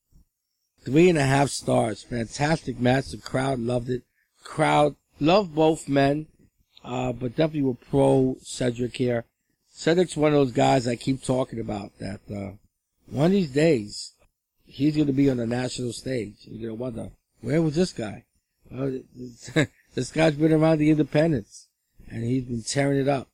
Three 0.85 1.09
and 1.09 1.19
a 1.19 1.25
half 1.25 1.51
stars. 1.51 2.03
Fantastic 2.03 2.81
match. 2.81 3.11
The 3.11 3.19
crowd 3.19 3.61
loved 3.61 3.89
it. 3.89 4.03
Crowd 4.43 4.97
loved 5.21 5.55
both 5.55 5.89
men, 5.89 6.27
uh, 6.85 7.13
but 7.13 7.37
definitely 7.37 7.63
were 7.63 7.75
pro 7.75 8.37
Cedric 8.43 8.97
here. 8.97 9.25
Cedric's 9.71 10.17
one 10.17 10.33
of 10.33 10.39
those 10.39 10.53
guys 10.53 10.87
I 10.87 10.97
keep 10.97 11.23
talking 11.23 11.61
about 11.61 11.99
that, 11.99 12.21
uh, 12.31 12.57
one 13.07 13.27
of 13.27 13.33
these 13.33 13.51
days, 13.51 14.13
he's 14.67 14.95
going 14.95 15.07
to 15.07 15.13
be 15.13 15.31
on 15.31 15.37
the 15.37 15.47
national 15.47 15.93
stage. 15.93 16.37
You're 16.43 16.69
going 16.69 16.79
to 16.79 16.83
wonder, 16.83 17.11
where 17.41 17.63
was 17.63 17.75
this 17.75 17.93
guy? 17.93 18.25
Well, 18.71 19.01
this 19.95 20.11
guy's 20.13 20.35
been 20.35 20.53
around 20.53 20.79
the 20.79 20.91
independents, 20.91 21.69
and 22.11 22.25
he's 22.25 22.45
been 22.45 22.63
tearing 22.63 23.01
it 23.01 23.09
up. 23.09 23.29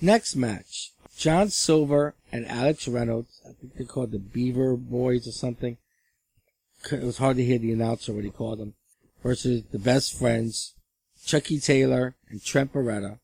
Next 0.00 0.34
match, 0.34 0.92
John 1.16 1.50
Silver 1.50 2.14
and 2.34 2.48
Alex 2.48 2.88
Reynolds. 2.88 3.40
I 3.48 3.52
think 3.52 3.74
they're 3.76 3.86
called 3.86 4.10
the 4.10 4.18
Beaver 4.18 4.76
Boys 4.76 5.28
or 5.28 5.30
something. 5.30 5.78
It 6.90 7.04
was 7.04 7.18
hard 7.18 7.36
to 7.36 7.44
hear 7.44 7.58
the 7.58 7.72
announcer 7.72 8.12
what 8.12 8.24
he 8.24 8.30
called 8.30 8.58
them. 8.58 8.74
Versus 9.22 9.62
the 9.70 9.78
best 9.78 10.18
friends, 10.18 10.74
Chucky 11.24 11.60
Taylor 11.60 12.16
and 12.28 12.44
Trent 12.44 12.72
Beretta. 12.72 13.20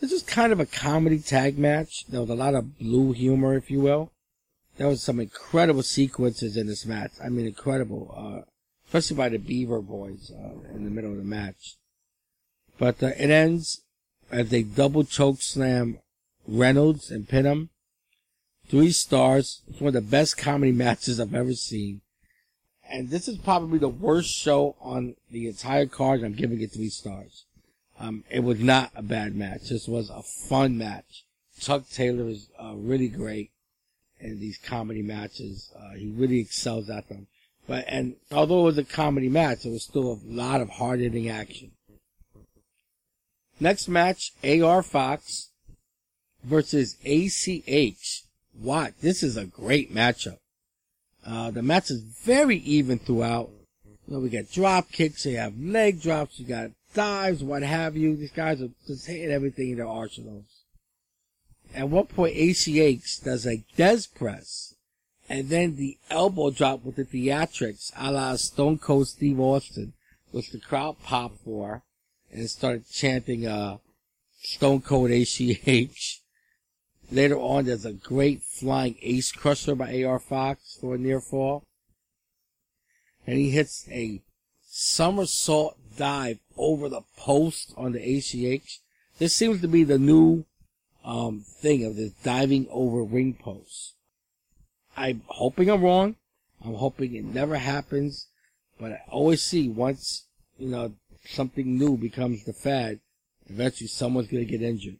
This 0.00 0.12
was 0.12 0.22
kind 0.22 0.52
of 0.52 0.60
a 0.60 0.66
comedy 0.66 1.18
tag 1.18 1.58
match. 1.58 2.06
There 2.06 2.20
was 2.20 2.30
a 2.30 2.36
lot 2.36 2.54
of 2.54 2.78
blue 2.78 3.12
humor, 3.12 3.56
if 3.56 3.70
you 3.70 3.80
will. 3.80 4.12
There 4.76 4.88
was 4.88 5.02
some 5.02 5.18
incredible 5.18 5.82
sequences 5.82 6.56
in 6.56 6.68
this 6.68 6.86
match. 6.86 7.10
I 7.22 7.28
mean, 7.28 7.46
incredible, 7.46 8.14
uh, 8.16 8.48
especially 8.86 9.16
by 9.16 9.30
the 9.30 9.38
Beaver 9.38 9.82
Boys 9.82 10.30
uh, 10.30 10.74
in 10.74 10.84
the 10.84 10.90
middle 10.90 11.10
of 11.10 11.18
the 11.18 11.24
match. 11.24 11.76
But 12.78 13.02
uh, 13.02 13.08
it 13.18 13.30
ends 13.30 13.82
as 14.30 14.48
they 14.48 14.62
double 14.62 15.04
choke 15.04 15.42
slam 15.42 15.98
Reynolds 16.46 17.10
and 17.10 17.28
pin 17.28 17.46
him. 17.46 17.70
Three 18.68 18.92
stars. 18.92 19.62
It's 19.68 19.80
one 19.80 19.88
of 19.88 19.94
the 19.94 20.00
best 20.00 20.36
comedy 20.36 20.72
matches 20.86 21.20
I've 21.20 21.34
ever 21.34 21.54
seen. 21.54 22.00
And 22.88 23.10
this 23.10 23.26
is 23.26 23.38
probably 23.38 23.78
the 23.78 23.88
worst 23.88 24.30
show 24.30 24.76
on 24.80 25.16
the 25.30 25.48
entire 25.48 25.86
card. 25.86 26.22
I'm 26.22 26.34
giving 26.34 26.60
it 26.60 26.72
three 26.72 26.90
stars. 26.90 27.46
Um, 27.98 28.24
it 28.30 28.40
was 28.40 28.60
not 28.60 28.90
a 28.94 29.02
bad 29.02 29.34
match. 29.34 29.68
This 29.70 29.88
was 29.88 30.10
a 30.10 30.22
fun 30.22 30.76
match. 30.76 31.24
Chuck 31.58 31.88
Taylor 31.88 32.28
is 32.28 32.48
uh, 32.62 32.74
really 32.74 33.08
great 33.08 33.50
in 34.20 34.40
these 34.40 34.58
comedy 34.58 35.02
matches. 35.02 35.72
Uh, 35.78 35.94
he 35.96 36.08
really 36.08 36.40
excels 36.40 36.90
at 36.90 37.08
them. 37.08 37.28
But 37.66 37.84
and 37.86 38.16
although 38.30 38.60
it 38.60 38.64
was 38.64 38.78
a 38.78 38.84
comedy 38.84 39.28
match, 39.28 39.64
it 39.64 39.70
was 39.70 39.84
still 39.84 40.12
a 40.12 40.18
lot 40.24 40.60
of 40.60 40.70
hard 40.70 41.00
hitting 41.00 41.28
action. 41.28 41.72
Next 43.60 43.88
match, 43.88 44.32
AR 44.42 44.82
Fox 44.82 45.50
versus 46.42 46.96
ACH. 47.04 48.24
What? 48.58 49.00
This 49.00 49.22
is 49.22 49.36
a 49.36 49.46
great 49.46 49.94
matchup. 49.94 50.38
Uh, 51.24 51.50
the 51.50 51.62
match 51.62 51.90
is 51.90 52.00
very 52.00 52.58
even 52.58 52.98
throughout. 52.98 53.50
You 53.84 54.14
know, 54.14 54.20
we 54.20 54.28
got 54.28 54.50
drop 54.50 54.90
kicks, 54.90 55.24
you 55.24 55.36
have 55.36 55.58
leg 55.58 56.02
drops, 56.02 56.38
you 56.38 56.46
got 56.46 56.70
dives, 56.94 57.42
what 57.42 57.62
have 57.62 57.96
you. 57.96 58.16
These 58.16 58.32
guys 58.32 58.60
are 58.60 58.70
just 58.86 59.06
hitting 59.06 59.30
everything 59.30 59.70
in 59.70 59.76
their 59.76 59.86
arsenals. 59.86 60.64
At 61.74 61.88
one 61.88 62.06
point, 62.06 62.36
ACH 62.36 63.20
does 63.22 63.46
a 63.46 63.64
Thesz 63.76 64.12
press, 64.12 64.74
and 65.28 65.48
then 65.48 65.76
the 65.76 65.96
elbow 66.10 66.50
drop 66.50 66.84
with 66.84 66.96
the 66.96 67.04
theatrics, 67.04 67.92
a 67.96 68.12
la 68.12 68.36
Stone 68.36 68.78
Cold 68.78 69.08
Steve 69.08 69.40
Austin, 69.40 69.94
which 70.32 70.50
the 70.50 70.58
crowd 70.58 70.96
popped 71.02 71.38
for, 71.44 71.82
and 72.30 72.50
started 72.50 72.90
chanting, 72.90 73.46
uh, 73.46 73.78
Stone 74.42 74.82
Cold 74.82 75.10
ACH. 75.10 76.21
Later 77.12 77.36
on, 77.36 77.66
there's 77.66 77.84
a 77.84 77.92
great 77.92 78.42
flying 78.42 78.96
ace 79.02 79.32
crusher 79.32 79.74
by 79.74 80.02
AR 80.02 80.18
Fox 80.18 80.78
for 80.80 80.94
a 80.94 80.98
near 80.98 81.20
fall. 81.20 81.62
And 83.26 83.36
he 83.36 83.50
hits 83.50 83.86
a 83.90 84.22
somersault 84.66 85.76
dive 85.98 86.38
over 86.56 86.88
the 86.88 87.02
post 87.18 87.74
on 87.76 87.92
the 87.92 88.00
ACH. 88.00 88.80
This 89.18 89.36
seems 89.36 89.60
to 89.60 89.68
be 89.68 89.84
the 89.84 89.98
new 89.98 90.46
um, 91.04 91.44
thing 91.46 91.84
of 91.84 91.96
this 91.96 92.12
diving 92.12 92.66
over 92.70 93.04
ring 93.04 93.34
posts. 93.34 93.92
I'm 94.96 95.20
hoping 95.26 95.70
I'm 95.70 95.82
wrong. 95.82 96.16
I'm 96.64 96.74
hoping 96.74 97.14
it 97.14 97.24
never 97.24 97.56
happens, 97.56 98.28
but 98.80 98.92
I 98.92 99.02
always 99.10 99.42
see 99.42 99.68
once, 99.68 100.28
you 100.58 100.68
know, 100.68 100.94
something 101.26 101.78
new 101.78 101.98
becomes 101.98 102.44
the 102.44 102.54
fad, 102.54 103.00
eventually 103.48 103.88
someone's 103.88 104.28
going 104.28 104.46
to 104.46 104.50
get 104.50 104.62
injured. 104.62 104.98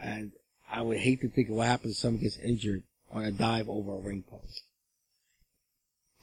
And 0.00 0.32
I 0.70 0.82
would 0.82 0.98
hate 0.98 1.20
to 1.22 1.28
think 1.28 1.48
of 1.48 1.56
what 1.56 1.66
happens 1.66 1.94
if 1.94 1.98
someone 1.98 2.22
gets 2.22 2.38
injured 2.38 2.84
on 3.10 3.24
a 3.24 3.30
dive 3.30 3.68
over 3.68 3.94
a 3.94 3.98
ring 3.98 4.24
post. 4.28 4.62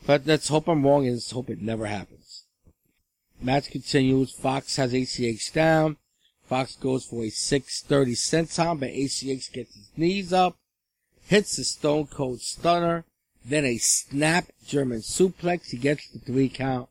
But 0.06 0.26
let's 0.26 0.48
hope 0.48 0.68
I'm 0.68 0.86
wrong 0.86 1.06
and 1.06 1.16
let's 1.16 1.32
hope 1.32 1.50
it 1.50 1.62
never 1.62 1.86
happens. 1.86 2.46
Match 3.42 3.70
continues. 3.70 4.32
Fox 4.32 4.76
has 4.78 4.94
ACH 4.94 5.52
down. 5.54 5.98
Fox 6.48 6.76
goes 6.76 7.06
for 7.06 7.26
a 7.26 7.30
630 7.30 8.14
senton, 8.16 8.80
but 8.80 8.90
ACH 8.90 9.52
gets 9.52 9.76
his 9.76 9.90
knees 9.98 10.32
up, 10.32 10.58
hits 11.28 11.58
the 11.58 11.64
Stone 11.66 12.08
Cold 12.08 12.40
Stunner, 12.40 13.04
then 13.44 13.66
a 13.66 13.78
snap 13.78 14.46
German 14.66 15.00
suplex. 15.00 15.72
He 15.72 15.78
gets 15.78 16.10
the 16.10 16.20
three 16.20 16.48
count. 16.48 16.90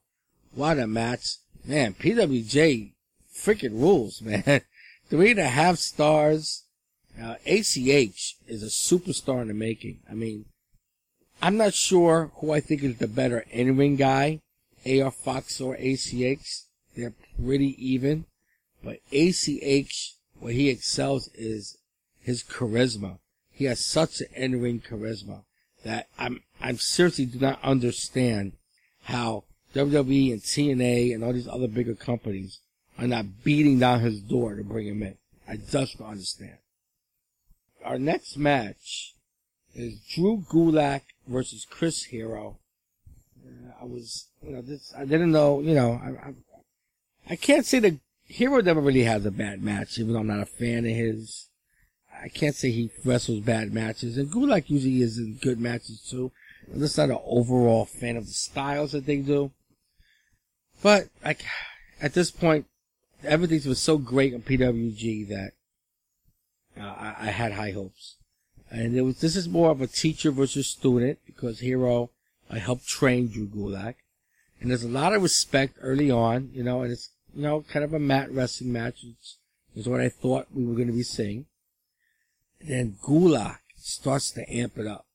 What 0.55 0.79
a 0.79 0.87
match. 0.87 1.38
Man, 1.64 1.95
PWG 1.95 2.92
freaking 3.35 3.81
rules, 3.81 4.21
man. 4.23 4.61
Three 5.09 5.31
and 5.31 5.40
a 5.40 5.49
half 5.49 5.79
stars. 5.79 6.64
Uh, 7.21 7.37
ACH 7.47 8.37
is 8.47 8.63
a 8.63 8.67
superstar 8.67 9.43
in 9.43 9.49
the 9.49 9.55
making. 9.55 10.01
I 10.11 10.15
mean, 10.15 10.45
I'm 11.41 11.57
not 11.57 11.75
sure 11.75 12.31
who 12.37 12.53
I 12.53 12.61
think 12.61 12.83
is 12.83 12.99
the 12.99 13.09
better 13.09 13.45
in-ring 13.51 13.97
guy, 13.97 14.41
AR 14.87 15.11
Fox 15.11 15.61
or 15.61 15.77
ACH. 15.77 16.63
They're 16.95 17.15
pretty 17.43 17.75
even. 17.79 18.27
But 18.83 19.01
ACH, 19.13 20.15
what 20.39 20.53
he 20.53 20.69
excels 20.69 21.29
is 21.35 21.77
his 22.23 22.43
charisma. 22.43 23.19
He 23.53 23.65
has 23.65 23.85
such 23.85 24.21
an 24.21 24.29
in-ring 24.35 24.81
charisma 24.81 25.45
that 25.85 26.09
I'm, 26.19 26.43
I'm 26.61 26.79
seriously 26.79 27.27
do 27.27 27.39
not 27.39 27.63
understand 27.63 28.53
how 29.05 29.45
WWE 29.75 30.33
and 30.33 30.43
TNA 30.43 31.15
and 31.15 31.23
all 31.23 31.33
these 31.33 31.49
other 31.49 31.69
bigger 31.69 31.95
companies 31.95 32.61
are 32.99 33.07
not 33.07 33.45
beating 33.45 33.79
down 33.79 34.01
his 34.01 34.21
door 34.21 34.55
to 34.55 34.65
bring 34.65 34.87
him 34.87 35.03
in. 35.03 35.17
I 35.49 35.57
just 35.57 35.99
don't 35.99 36.09
understand. 36.09 36.59
Our 37.87 38.01
next 38.01 38.37
match 38.37 39.14
is 39.72 40.01
Drew 40.01 40.44
Gulak 40.51 41.03
versus 41.29 41.64
Chris 41.70 42.03
Hero. 42.05 42.59
Uh, 43.46 43.70
I 43.81 43.85
was, 43.85 44.27
you 44.42 44.51
know, 44.51 44.61
this, 44.61 44.92
I 44.99 45.05
didn't 45.05 45.31
know, 45.31 45.61
you 45.61 45.72
know, 45.72 45.92
I, 45.92 46.29
I, 46.29 46.35
I 47.31 47.37
can't 47.37 47.64
say 47.64 47.79
that 47.79 48.01
Hero 48.25 48.61
never 48.61 48.81
really 48.81 49.05
has 49.05 49.25
a 49.25 49.31
bad 49.31 49.62
match, 49.62 50.01
even 50.01 50.14
though 50.14 50.18
I'm 50.18 50.27
not 50.27 50.40
a 50.40 50.46
fan 50.46 50.79
of 50.79 50.90
his. 50.90 51.49
I 52.20 52.29
can't 52.29 52.57
say 52.57 52.72
he 52.72 52.90
wrestles 53.05 53.40
bad 53.40 53.72
matches, 53.72 54.18
and 54.18 54.33
Gulak 54.33 54.68
usually 54.68 55.03
is 55.03 55.18
in 55.18 55.38
good 55.40 55.61
matches 55.61 56.01
too. 56.11 56.33
I'm 56.72 56.81
just 56.81 56.99
not 56.99 57.11
an 57.11 57.20
overall 57.25 57.85
fan 57.85 58.16
of 58.16 58.27
the 58.27 58.33
styles 58.33 58.92
that 58.92 59.07
they 59.07 59.18
do. 59.18 59.53
But 60.83 61.09
like 61.25 61.44
at 62.03 62.14
this 62.14 62.33
point, 62.33 62.66
everything 63.22 63.61
was 63.68 63.81
so 63.81 63.96
great 63.96 64.35
on 64.35 64.42
PWG 64.42 65.29
that 65.29 65.53
uh, 66.79 66.83
I, 66.83 67.15
I, 67.21 67.27
had 67.27 67.53
high 67.53 67.73
hopes. 67.73 68.17
And 68.71 68.97
it 68.97 69.03
was 69.03 69.21
this 69.21 69.37
is 69.37 69.49
more 69.49 69.71
of 69.71 69.81
a 69.81 69.87
teacher 69.87 70.31
versus 70.31 70.67
student 70.67 71.19
because 71.27 71.61
Hero 71.61 72.11
I 72.51 72.59
helped 72.59 72.87
train 72.87 73.29
Drew 73.29 73.47
Gulak, 73.47 73.95
and 74.61 74.71
there's 74.71 74.85
a 74.85 74.89
lot 74.89 75.12
of 75.12 75.23
respect 75.23 75.79
early 75.81 76.11
on, 76.11 76.51
you 76.53 76.62
know, 76.62 76.83
and 76.83 76.93
it's 76.93 77.11
you 77.35 77.43
know 77.43 77.62
kind 77.62 77.85
of 77.85 77.93
a 77.93 77.99
mat 77.99 78.31
wrestling 78.31 78.73
match. 78.73 79.05
It's, 79.05 79.39
is 79.75 79.89
what 79.89 80.01
I 80.01 80.09
thought 80.09 80.47
we 80.55 80.65
were 80.65 80.75
going 80.75 80.87
to 80.87 80.93
be 80.93 81.03
seeing. 81.03 81.47
And 82.61 82.71
then 82.71 82.97
Gulak 83.03 83.59
starts 83.77 84.31
to 84.33 84.51
amp 84.51 84.79
it 84.79 84.87
up, 84.87 85.07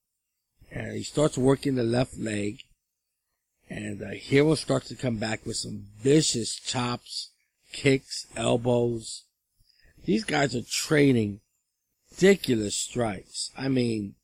and 0.71 0.95
he 0.95 1.03
starts 1.03 1.37
working 1.37 1.75
the 1.75 1.83
left 1.83 2.17
leg, 2.17 2.59
and 3.69 4.03
uh, 4.03 4.09
Hero 4.11 4.55
starts 4.55 4.89
to 4.89 4.95
come 4.95 5.17
back 5.17 5.45
with 5.45 5.57
some 5.57 5.87
vicious 5.99 6.55
chops, 6.55 7.31
kicks, 7.71 8.27
elbows. 8.35 9.23
These 10.05 10.25
guys 10.25 10.55
are 10.55 10.61
training 10.61 11.39
ridiculous 12.11 12.75
strikes. 12.75 13.51
I 13.57 13.67
mean, 13.67 14.15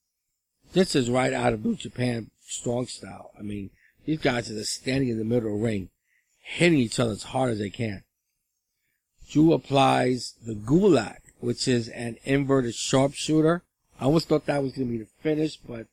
this 0.74 0.96
is 0.96 1.10
right 1.10 1.34
out 1.34 1.54
of 1.54 1.66
New 1.66 1.76
Japan 1.76 2.32
strong 2.42 2.88
style. 2.88 3.32
I 3.38 3.42
mean, 3.42 3.72
these 4.06 4.20
guys 4.20 4.50
are 4.50 4.56
just 4.56 4.74
standing 4.74 5.10
in 5.10 5.18
the 5.18 5.26
middle 5.26 5.54
of 5.54 5.60
the 5.60 5.66
ring, 5.66 5.90
hitting 6.40 6.80
each 6.80 7.00
other 7.00 7.12
as 7.12 7.24
hard 7.24 7.52
as 7.52 7.60
they 7.60 7.70
can. 7.70 8.04
Drew 9.30 9.54
applies 9.54 10.36
the 10.46 10.56
Gulak, 10.56 11.20
which 11.40 11.68
is 11.68 11.90
an 11.90 12.18
inverted 12.24 12.76
sharpshooter. 12.76 13.64
I 14.00 14.06
always 14.06 14.26
thought 14.26 14.46
that 14.46 14.64
was 14.64 14.74
going 14.74 14.88
to 14.88 14.92
be 14.92 15.00
the 15.00 15.10
finish, 15.22 15.58
but 15.58 15.88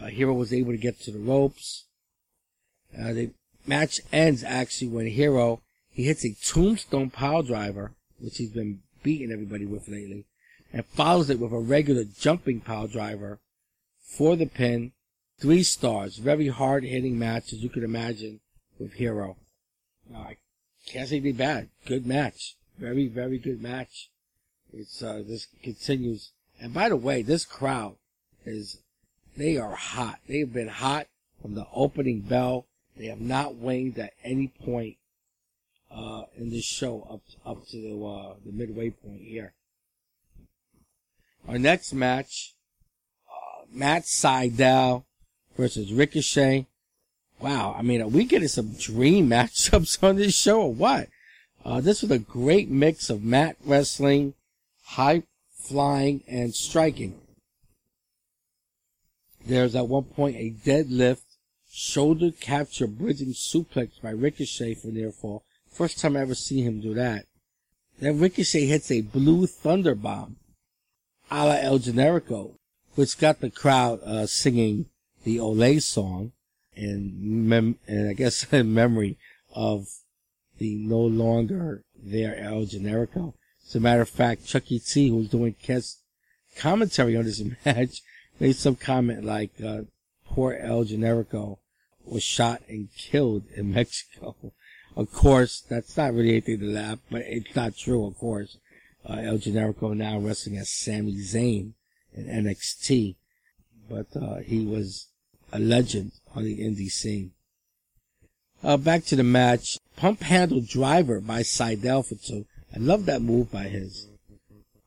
uh, 0.00 0.06
Hero 0.06 0.34
was 0.34 0.52
able 0.52 0.72
to 0.72 0.78
get 0.78 1.00
to 1.00 1.10
the 1.10 1.18
ropes. 1.18 1.84
Uh, 2.96 3.12
the 3.12 3.30
match 3.66 4.00
ends 4.12 4.44
actually 4.44 4.88
when 4.88 5.06
Hero 5.06 5.60
he 5.90 6.04
hits 6.04 6.24
a 6.24 6.34
tombstone 6.34 7.10
pile 7.10 7.42
driver, 7.42 7.92
which 8.20 8.36
he's 8.38 8.50
been 8.50 8.82
beating 9.02 9.32
everybody 9.32 9.66
with 9.66 9.88
lately, 9.88 10.26
and 10.72 10.84
follows 10.86 11.30
it 11.30 11.38
with 11.38 11.52
a 11.52 11.58
regular 11.58 12.04
jumping 12.04 12.60
pile 12.60 12.86
driver 12.86 13.38
for 14.00 14.36
the 14.36 14.46
pin. 14.46 14.92
Three 15.40 15.62
stars. 15.62 16.16
Very 16.16 16.48
hard 16.48 16.84
hitting 16.84 17.18
match, 17.18 17.52
as 17.52 17.62
you 17.62 17.68
could 17.68 17.84
imagine, 17.84 18.40
with 18.78 18.94
Hero. 18.94 19.36
Uh, 20.12 20.18
I 20.18 20.36
can't 20.86 21.08
say 21.08 21.16
anything 21.16 21.36
bad. 21.36 21.68
Good 21.86 22.06
match. 22.06 22.56
Very, 22.78 23.06
very 23.06 23.38
good 23.38 23.62
match. 23.62 24.10
It's, 24.72 25.02
uh, 25.02 25.22
this 25.26 25.46
continues. 25.62 26.32
And 26.60 26.74
by 26.74 26.88
the 26.88 26.96
way, 26.96 27.22
this 27.22 27.44
crowd 27.44 27.96
is, 28.44 28.78
they 29.36 29.56
are 29.56 29.74
hot. 29.76 30.18
They've 30.26 30.52
been 30.52 30.68
hot 30.68 31.06
from 31.40 31.54
the 31.54 31.66
opening 31.72 32.20
bell. 32.20 32.66
They 32.96 33.06
have 33.06 33.20
not 33.20 33.54
waned 33.54 33.96
at 33.98 34.14
any 34.24 34.48
point, 34.48 34.96
uh, 35.90 36.22
in 36.36 36.50
this 36.50 36.64
show 36.64 37.06
up, 37.08 37.20
up 37.46 37.66
to 37.68 38.06
uh, 38.06 38.34
the 38.44 38.52
midway 38.52 38.90
point 38.90 39.20
here. 39.20 39.54
Our 41.48 41.58
next 41.58 41.94
match, 41.94 42.54
uh, 43.26 43.64
Matt 43.72 44.02
Sydal 44.04 45.04
versus 45.56 45.94
Ricochet. 45.94 46.66
Wow, 47.40 47.74
I 47.78 47.80
mean, 47.80 48.02
are 48.02 48.08
we 48.08 48.24
getting 48.24 48.48
some 48.48 48.74
dream 48.74 49.30
matchups 49.30 50.02
on 50.02 50.16
this 50.16 50.36
show 50.36 50.60
or 50.60 50.74
what? 50.74 51.08
Uh, 51.64 51.80
this 51.80 52.02
was 52.02 52.10
a 52.10 52.18
great 52.18 52.68
mix 52.68 53.08
of 53.08 53.24
mat 53.24 53.56
wrestling, 53.64 54.34
high 54.84 55.22
flying, 55.50 56.22
and 56.28 56.54
striking. 56.54 57.18
There's 59.46 59.74
at 59.74 59.88
one 59.88 60.04
point 60.04 60.36
a 60.36 60.50
deadlift, 60.50 61.22
shoulder 61.70 62.30
capture, 62.30 62.86
bridging 62.86 63.32
suplex 63.32 64.02
by 64.02 64.10
Ricochet 64.10 64.74
for 64.74 64.88
near 64.88 65.12
fall. 65.12 65.44
First 65.70 65.98
time 65.98 66.16
I 66.16 66.20
ever 66.20 66.34
see 66.34 66.60
him 66.60 66.82
do 66.82 66.92
that. 66.94 67.24
Then 67.98 68.18
Ricochet 68.18 68.66
hits 68.66 68.90
a 68.90 69.00
blue 69.00 69.46
thunder 69.46 69.94
bomb, 69.94 70.36
a 71.30 71.46
la 71.46 71.56
El 71.60 71.78
Generico, 71.78 72.54
which 72.94 73.18
got 73.18 73.40
the 73.40 73.50
crowd 73.50 74.00
uh, 74.04 74.26
singing 74.26 74.86
the 75.24 75.36
Olay 75.36 75.82
song, 75.82 76.32
and, 76.76 77.48
mem- 77.48 77.78
and 77.86 78.08
I 78.08 78.12
guess 78.12 78.44
in 78.52 78.72
memory 78.72 79.18
of 79.54 79.86
the 80.58 80.76
no 80.76 81.00
longer 81.00 81.84
there 81.96 82.36
El 82.36 82.62
Generico. 82.62 83.34
As 83.66 83.74
a 83.74 83.80
matter 83.80 84.02
of 84.02 84.08
fact, 84.08 84.46
Chucky 84.46 84.78
T, 84.78 85.08
who's 85.08 85.28
doing 85.28 85.54
guest 85.62 86.00
commentary 86.56 87.16
on 87.16 87.24
this 87.24 87.42
match, 87.64 88.02
made 88.40 88.56
some 88.56 88.76
comment 88.76 89.24
like, 89.24 89.52
uh, 89.64 89.82
poor 90.26 90.54
El 90.54 90.84
Generico 90.84 91.58
was 92.04 92.22
shot 92.22 92.62
and 92.68 92.88
killed 92.96 93.44
in 93.54 93.72
Mexico. 93.74 94.36
Of 94.96 95.12
course, 95.12 95.60
that's 95.60 95.96
not 95.96 96.14
really 96.14 96.30
anything 96.30 96.60
to 96.60 96.66
laugh, 96.66 96.98
but 97.10 97.22
it's 97.22 97.54
not 97.54 97.76
true, 97.76 98.06
of 98.06 98.18
course. 98.18 98.58
Uh, 99.08 99.14
El 99.14 99.38
Generico 99.38 99.96
now 99.96 100.18
wrestling 100.18 100.58
as 100.58 100.68
Sami 100.68 101.14
Zayn 101.14 101.72
in 102.14 102.26
NXT, 102.26 103.16
but, 103.88 104.06
uh, 104.16 104.36
he 104.36 104.64
was 104.64 105.08
a 105.52 105.58
legend 105.58 106.12
on 106.34 106.44
the 106.44 106.58
indie 106.58 106.90
scene. 106.90 107.32
Uh, 108.62 108.76
back 108.76 109.04
to 109.04 109.16
the 109.16 109.22
match. 109.22 109.78
Pump 109.96 110.20
handle 110.20 110.60
driver 110.60 111.20
by 111.20 111.42
Sydal 111.42 112.06
for 112.06 112.16
two. 112.16 112.44
I 112.74 112.78
love 112.78 113.06
that 113.06 113.22
move 113.22 113.50
by 113.50 113.64
his. 113.64 114.08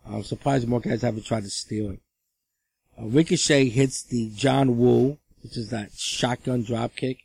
I'm 0.05 0.23
surprised 0.23 0.67
more 0.67 0.79
guys 0.79 1.01
haven't 1.01 1.25
tried 1.25 1.43
to 1.43 1.49
steal 1.49 1.91
it. 1.91 1.99
Uh, 2.99 3.05
Ricochet 3.05 3.69
hits 3.69 4.03
the 4.03 4.29
John 4.35 4.77
Woo, 4.77 5.17
which 5.41 5.57
is 5.57 5.69
that 5.69 5.93
shotgun 5.93 6.63
drop 6.63 6.95
kick, 6.95 7.19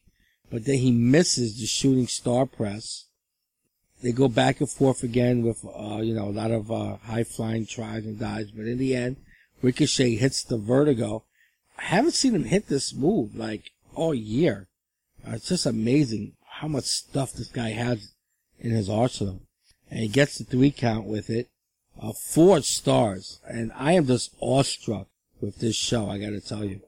but 0.50 0.64
then 0.64 0.78
he 0.78 0.92
misses 0.92 1.58
the 1.58 1.66
shooting 1.66 2.06
star 2.06 2.46
press. 2.46 3.05
They 4.02 4.12
go 4.12 4.28
back 4.28 4.60
and 4.60 4.70
forth 4.70 5.02
again 5.02 5.42
with, 5.42 5.64
uh, 5.64 6.00
you 6.02 6.14
know, 6.14 6.28
a 6.28 6.30
lot 6.30 6.50
of, 6.50 6.70
uh, 6.70 6.96
high 6.96 7.24
flying 7.24 7.66
tries 7.66 8.04
and 8.04 8.18
dives, 8.18 8.50
but 8.50 8.66
in 8.66 8.78
the 8.78 8.94
end, 8.94 9.16
Ricochet 9.62 10.16
hits 10.16 10.44
the 10.44 10.58
vertigo. 10.58 11.24
I 11.78 11.84
haven't 11.84 12.12
seen 12.12 12.34
him 12.34 12.44
hit 12.44 12.68
this 12.68 12.94
move, 12.94 13.34
like, 13.34 13.70
all 13.94 14.14
year. 14.14 14.68
Uh, 15.26 15.32
it's 15.32 15.48
just 15.48 15.66
amazing 15.66 16.36
how 16.58 16.68
much 16.68 16.84
stuff 16.84 17.32
this 17.32 17.48
guy 17.48 17.70
has 17.70 18.12
in 18.60 18.70
his 18.70 18.88
arsenal. 18.88 19.42
And 19.90 20.00
he 20.00 20.08
gets 20.08 20.38
the 20.38 20.44
three 20.44 20.70
count 20.70 21.06
with 21.06 21.30
it. 21.30 21.48
Uh, 22.00 22.12
four 22.12 22.60
stars. 22.60 23.40
And 23.46 23.72
I 23.74 23.92
am 23.92 24.06
just 24.06 24.34
awestruck 24.40 25.08
with 25.40 25.58
this 25.58 25.76
show, 25.76 26.08
I 26.10 26.18
gotta 26.18 26.40
tell 26.40 26.64
you. 26.64 26.80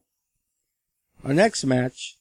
Our 1.25 1.35
next 1.35 1.64
match, 1.64 2.16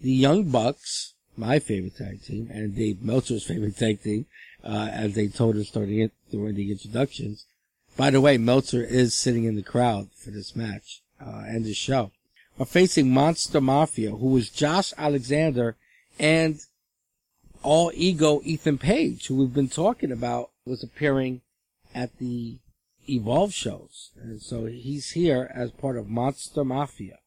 the 0.00 0.12
Young 0.12 0.50
Bucks, 0.50 1.14
my 1.40 1.58
favorite 1.58 1.96
tag 1.96 2.22
team, 2.22 2.48
and 2.52 2.76
Dave 2.76 3.02
Meltzer's 3.02 3.44
favorite 3.44 3.76
tag 3.76 4.02
team, 4.02 4.26
uh, 4.62 4.88
as 4.92 5.14
they 5.14 5.26
told 5.26 5.56
us 5.56 5.70
during 5.70 5.88
the, 5.88 6.10
during 6.30 6.54
the 6.54 6.70
introductions. 6.70 7.46
By 7.96 8.10
the 8.10 8.20
way, 8.20 8.38
Meltzer 8.38 8.84
is 8.84 9.16
sitting 9.16 9.44
in 9.44 9.56
the 9.56 9.62
crowd 9.62 10.10
for 10.14 10.30
this 10.30 10.54
match, 10.54 11.02
uh, 11.20 11.44
and 11.46 11.64
this 11.64 11.76
show. 11.76 12.12
Are 12.58 12.66
facing 12.66 13.10
Monster 13.10 13.60
Mafia, 13.60 14.10
who 14.10 14.28
was 14.28 14.50
Josh 14.50 14.92
Alexander 14.98 15.76
and 16.18 16.60
all 17.62 17.90
ego 17.94 18.42
Ethan 18.44 18.76
Page, 18.76 19.26
who 19.26 19.36
we've 19.36 19.54
been 19.54 19.68
talking 19.68 20.12
about, 20.12 20.50
was 20.66 20.82
appearing 20.82 21.40
at 21.94 22.18
the 22.18 22.58
Evolve 23.08 23.54
shows. 23.54 24.10
And 24.20 24.42
so 24.42 24.66
he's 24.66 25.12
here 25.12 25.50
as 25.54 25.70
part 25.70 25.96
of 25.96 26.08
Monster 26.08 26.64
Mafia. 26.64 27.19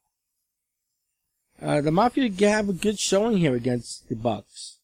Uh, 1.62 1.82
the 1.82 1.92
Mafia 1.92 2.30
have 2.50 2.70
a 2.70 2.74
good 2.74 3.00
showing 3.00 3.38
here 3.38 3.56
against 3.56 4.10
the 4.10 4.16
Bucks. 4.16 4.80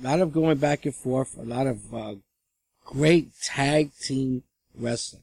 A 0.00 0.02
lot 0.02 0.20
of 0.20 0.32
going 0.32 0.58
back 0.58 0.84
and 0.84 0.94
forth, 0.94 1.36
a 1.38 1.42
lot 1.42 1.66
of 1.66 1.94
uh, 1.94 2.14
great 2.84 3.30
tag 3.40 3.92
team 4.00 4.42
wrestling. 4.74 5.22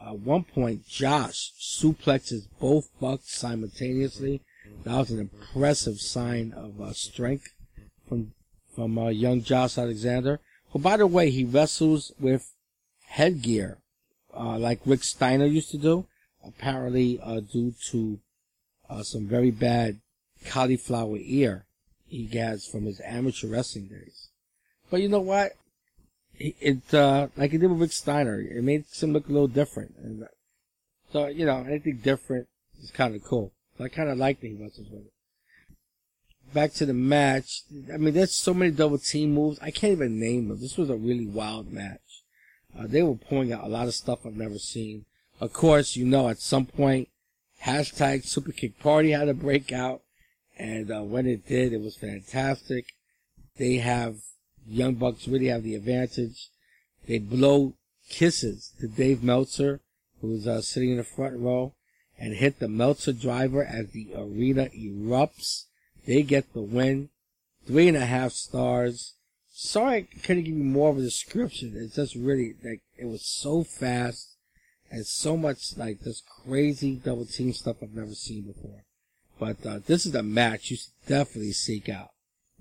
At 0.00 0.18
one 0.18 0.44
point, 0.44 0.86
Josh 0.86 1.52
suplexes 1.58 2.46
both 2.60 2.88
Bucks 3.00 3.36
simultaneously. 3.36 4.42
That 4.84 4.98
was 4.98 5.10
an 5.10 5.20
impressive 5.20 6.00
sign 6.00 6.52
of 6.52 6.80
uh, 6.80 6.92
strength 6.92 7.48
from 8.08 8.32
from 8.74 8.98
uh, 8.98 9.08
young 9.08 9.42
Josh 9.42 9.78
Alexander. 9.78 10.40
Who, 10.70 10.78
by 10.78 10.96
the 10.96 11.06
way, 11.06 11.30
he 11.30 11.44
wrestles 11.44 12.12
with 12.18 12.52
headgear, 13.06 13.78
uh, 14.36 14.58
like 14.58 14.80
Rick 14.84 15.04
Steiner 15.04 15.46
used 15.46 15.70
to 15.70 15.78
do. 15.78 16.06
Apparently, 16.44 17.18
uh, 17.22 17.40
due 17.40 17.74
to 17.90 18.18
uh, 18.88 19.02
some 19.02 19.26
very 19.26 19.50
bad 19.50 20.00
cauliflower 20.46 21.16
ear 21.20 21.66
he 22.06 22.26
has 22.38 22.66
from 22.66 22.84
his 22.84 23.00
amateur 23.04 23.48
wrestling 23.48 23.86
days. 23.86 24.28
But 24.90 25.02
you 25.02 25.08
know 25.08 25.20
what? 25.20 25.52
It, 26.38 26.92
uh, 26.92 27.28
like 27.36 27.52
he 27.52 27.58
did 27.58 27.70
with 27.70 27.80
Rick 27.80 27.92
Steiner, 27.92 28.40
it 28.40 28.62
makes 28.62 29.02
him 29.02 29.12
look 29.12 29.28
a 29.28 29.32
little 29.32 29.48
different. 29.48 29.94
And 30.02 30.26
so, 31.12 31.28
you 31.28 31.46
know, 31.46 31.64
anything 31.66 31.98
different 31.98 32.48
is 32.82 32.90
kind 32.90 33.14
of 33.14 33.22
cool. 33.22 33.52
So 33.78 33.84
I 33.84 33.88
kind 33.88 34.08
of 34.08 34.18
like 34.18 34.40
that 34.40 34.48
he 34.48 34.54
wrestles 34.54 34.88
with 34.90 35.06
it 35.06 35.14
back 36.54 36.72
to 36.74 36.86
the 36.86 36.94
match. 36.94 37.64
I 37.92 37.96
mean, 37.96 38.14
there's 38.14 38.34
so 38.34 38.54
many 38.54 38.70
double 38.70 38.98
team 38.98 39.34
moves. 39.34 39.58
I 39.60 39.70
can't 39.70 39.92
even 39.92 40.20
name 40.20 40.48
them. 40.48 40.60
This 40.60 40.78
was 40.78 40.88
a 40.88 40.96
really 40.96 41.26
wild 41.26 41.70
match. 41.70 42.22
Uh, 42.78 42.86
they 42.86 43.02
were 43.02 43.16
pulling 43.16 43.52
out 43.52 43.64
a 43.64 43.68
lot 43.68 43.88
of 43.88 43.94
stuff 43.94 44.24
I've 44.24 44.36
never 44.36 44.58
seen. 44.58 45.04
Of 45.40 45.52
course, 45.52 45.96
you 45.96 46.06
know, 46.06 46.28
at 46.28 46.38
some 46.38 46.64
point, 46.64 47.08
hashtag 47.64 48.24
Super 48.24 48.52
Kick 48.52 48.78
Party 48.78 49.10
had 49.10 49.26
to 49.26 49.34
break 49.34 49.72
out. 49.72 50.02
And 50.58 50.90
uh, 50.90 51.02
when 51.02 51.26
it 51.26 51.46
did, 51.46 51.72
it 51.72 51.80
was 51.80 51.96
fantastic. 51.96 52.86
They 53.56 53.76
have, 53.76 54.18
Young 54.66 54.94
Bucks 54.94 55.26
really 55.26 55.46
have 55.46 55.62
the 55.62 55.74
advantage. 55.74 56.48
They 57.06 57.18
blow 57.18 57.74
kisses 58.08 58.72
to 58.80 58.86
Dave 58.86 59.22
Meltzer, 59.22 59.80
who's 60.20 60.46
uh, 60.46 60.60
sitting 60.60 60.90
in 60.90 60.98
the 60.98 61.04
front 61.04 61.38
row, 61.38 61.74
and 62.18 62.34
hit 62.34 62.60
the 62.60 62.68
Meltzer 62.68 63.12
driver 63.12 63.64
as 63.64 63.90
the 63.90 64.08
arena 64.16 64.68
erupts. 64.76 65.64
They 66.06 66.22
get 66.22 66.52
the 66.52 66.62
win. 66.62 67.08
Three 67.66 67.88
and 67.88 67.96
a 67.96 68.06
half 68.06 68.32
stars. 68.32 69.14
Sorry 69.50 69.96
I 69.96 70.18
couldn't 70.20 70.44
give 70.44 70.56
you 70.56 70.64
more 70.64 70.90
of 70.90 70.98
a 70.98 71.02
description. 71.02 71.72
It's 71.76 71.96
just 71.96 72.14
really 72.14 72.54
like 72.62 72.82
it 72.98 73.06
was 73.06 73.26
so 73.26 73.64
fast 73.64 74.33
and 74.94 75.04
so 75.04 75.36
much 75.36 75.76
like 75.76 75.98
this 76.00 76.22
crazy 76.44 76.94
double 76.94 77.26
team 77.26 77.52
stuff 77.52 77.78
I've 77.82 77.94
never 77.94 78.14
seen 78.14 78.42
before. 78.42 78.84
But 79.40 79.66
uh, 79.66 79.80
this 79.84 80.06
is 80.06 80.14
a 80.14 80.22
match 80.22 80.70
you 80.70 80.76
should 80.76 80.92
definitely 81.08 81.50
seek 81.50 81.88
out. 81.88 82.10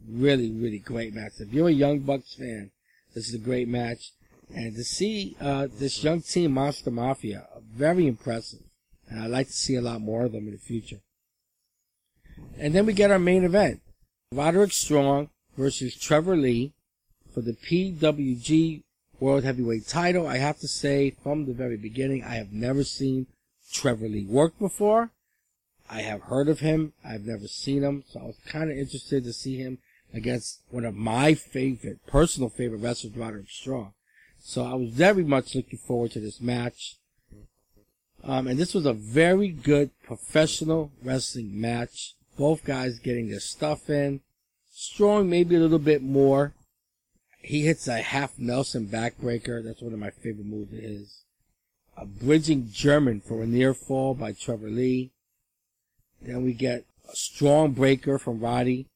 Really, 0.09 0.49
really 0.49 0.79
great 0.79 1.13
match. 1.13 1.33
If 1.39 1.53
you're 1.53 1.67
a 1.67 1.71
Young 1.71 1.99
Bucks 1.99 2.33
fan, 2.33 2.71
this 3.13 3.29
is 3.29 3.35
a 3.35 3.37
great 3.37 3.67
match. 3.67 4.13
And 4.51 4.75
to 4.75 4.83
see 4.83 5.37
uh, 5.39 5.67
this 5.71 6.03
young 6.03 6.21
team, 6.21 6.53
Monster 6.53 6.89
Mafia, 6.89 7.45
very 7.71 8.07
impressive. 8.07 8.63
And 9.09 9.21
I'd 9.21 9.29
like 9.29 9.47
to 9.47 9.53
see 9.53 9.75
a 9.75 9.81
lot 9.81 10.01
more 10.01 10.25
of 10.25 10.31
them 10.31 10.47
in 10.47 10.53
the 10.53 10.57
future. 10.57 11.01
And 12.57 12.73
then 12.73 12.87
we 12.87 12.93
get 12.93 13.11
our 13.11 13.19
main 13.19 13.43
event. 13.43 13.81
Roderick 14.31 14.73
Strong 14.73 15.29
versus 15.55 15.95
Trevor 15.95 16.35
Lee 16.35 16.73
for 17.31 17.41
the 17.41 17.53
PWG 17.53 18.82
World 19.23 19.45
Heavyweight 19.45 19.87
title. 19.87 20.27
I 20.27 20.35
have 20.35 20.59
to 20.59 20.67
say 20.67 21.11
from 21.11 21.45
the 21.45 21.53
very 21.53 21.77
beginning, 21.77 22.25
I 22.25 22.35
have 22.35 22.51
never 22.51 22.83
seen 22.83 23.27
Trevor 23.71 24.09
Lee 24.09 24.25
work 24.25 24.59
before. 24.59 25.11
I 25.89 26.01
have 26.01 26.23
heard 26.23 26.49
of 26.49 26.59
him. 26.59 26.91
I've 27.05 27.25
never 27.25 27.47
seen 27.47 27.83
him. 27.83 28.03
So 28.09 28.19
I 28.19 28.23
was 28.23 28.35
kind 28.45 28.69
of 28.69 28.77
interested 28.77 29.23
to 29.23 29.31
see 29.31 29.55
him 29.55 29.77
against 30.13 30.59
one 30.71 30.83
of 30.83 30.93
my 30.95 31.35
favorite, 31.35 32.05
personal 32.05 32.49
favorite 32.49 32.79
wrestlers, 32.79 33.15
Roderick 33.15 33.49
Strong. 33.49 33.93
So 34.41 34.65
I 34.65 34.73
was 34.73 34.89
very 34.89 35.23
much 35.23 35.55
looking 35.55 35.79
forward 35.79 36.11
to 36.11 36.19
this 36.19 36.41
match. 36.41 36.97
Um, 38.25 38.45
and 38.47 38.59
this 38.59 38.73
was 38.73 38.85
a 38.85 38.91
very 38.91 39.47
good 39.47 39.91
professional 40.03 40.91
wrestling 41.01 41.61
match. 41.61 42.15
Both 42.37 42.65
guys 42.65 42.99
getting 42.99 43.29
their 43.29 43.39
stuff 43.39 43.89
in. 43.89 44.19
Strong 44.69 45.29
maybe 45.29 45.55
a 45.55 45.59
little 45.59 45.79
bit 45.79 46.03
more. 46.03 46.51
He 47.43 47.65
hits 47.65 47.87
a 47.87 48.01
half 48.01 48.39
Nelson 48.39 48.87
backbreaker. 48.87 49.63
That's 49.63 49.81
one 49.81 49.93
of 49.93 49.99
my 49.99 50.11
favorite 50.11 50.47
moves 50.47 50.73
of 50.73 50.79
his. 50.79 51.23
A 51.97 52.05
bridging 52.05 52.69
German 52.71 53.19
for 53.19 53.43
a 53.43 53.45
near 53.45 53.73
fall 53.73 54.13
by 54.13 54.31
Trevor 54.31 54.69
Lee. 54.69 55.11
Then 56.21 56.43
we 56.43 56.53
get 56.53 56.85
a 57.11 57.15
strong 57.15 57.73
breaker 57.73 58.17
from 58.17 58.39
Roddy. 58.39 58.87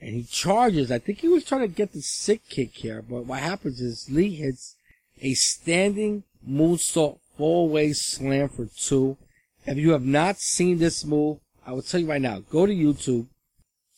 And 0.00 0.14
he 0.14 0.24
charges. 0.24 0.90
I 0.90 0.98
think 0.98 1.20
he 1.20 1.28
was 1.28 1.44
trying 1.44 1.60
to 1.60 1.68
get 1.68 1.92
the 1.92 2.00
sick 2.00 2.48
kick 2.48 2.74
here, 2.76 3.02
but 3.02 3.26
what 3.26 3.40
happens 3.40 3.82
is 3.82 4.10
Lee 4.10 4.34
hits 4.34 4.76
a 5.20 5.34
standing 5.34 6.24
moonsault 6.48 7.18
fallaway 7.38 7.94
slam 7.94 8.48
for 8.48 8.66
two. 8.74 9.18
If 9.66 9.76
you 9.76 9.90
have 9.90 10.06
not 10.06 10.38
seen 10.38 10.78
this 10.78 11.04
move, 11.04 11.40
I 11.66 11.72
will 11.72 11.82
tell 11.82 12.00
you 12.00 12.08
right 12.08 12.22
now, 12.22 12.38
go 12.38 12.64
to 12.64 12.74
YouTube, 12.74 13.26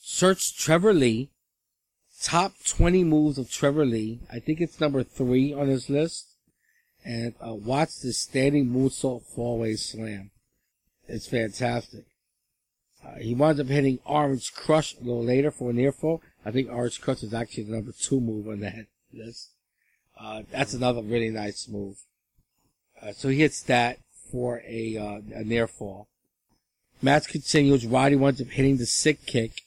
search 0.00 0.56
Trevor 0.56 0.92
Lee, 0.92 1.30
top 2.22 2.52
20 2.66 3.04
moves 3.04 3.38
of 3.38 3.50
Trevor 3.50 3.84
Lee. 3.84 4.20
I 4.32 4.38
think 4.38 4.60
it's 4.60 4.80
number 4.80 5.02
three 5.02 5.52
on 5.52 5.68
his 5.68 5.90
list. 5.90 6.28
And 7.04 7.34
uh, 7.44 7.54
watch 7.54 8.00
this 8.00 8.20
standing 8.20 8.66
moonsault 8.66 9.24
fallaway 9.36 9.76
slam. 9.76 10.30
It's 11.08 11.26
fantastic. 11.26 12.04
Uh, 13.04 13.16
he 13.18 13.34
winds 13.34 13.60
up 13.60 13.66
hitting 13.66 13.98
Orange 14.04 14.52
Crush 14.54 14.94
a 14.94 15.00
little 15.00 15.24
later 15.24 15.50
for 15.50 15.70
a 15.70 15.72
near 15.72 15.90
fall. 15.90 16.22
I 16.44 16.52
think 16.52 16.70
Orange 16.70 17.00
Crush 17.00 17.24
is 17.24 17.34
actually 17.34 17.64
the 17.64 17.72
number 17.72 17.92
two 17.92 18.20
move 18.20 18.46
on 18.46 18.60
that 18.60 18.86
list. 19.12 19.50
Uh, 20.18 20.42
that's 20.52 20.74
another 20.74 21.02
really 21.02 21.30
nice 21.30 21.66
move. 21.68 21.96
Uh, 23.00 23.10
so 23.10 23.28
he 23.28 23.38
hits 23.38 23.62
that 23.62 23.98
for 24.30 24.62
a, 24.64 24.96
uh, 24.96 25.20
a 25.34 25.42
near 25.42 25.66
fall. 25.66 26.06
Match 27.00 27.26
continues. 27.26 27.84
Roddy 27.84 28.14
winds 28.14 28.40
up 28.40 28.46
hitting 28.46 28.76
the 28.76 28.86
sick 28.86 29.26
kick. 29.26 29.62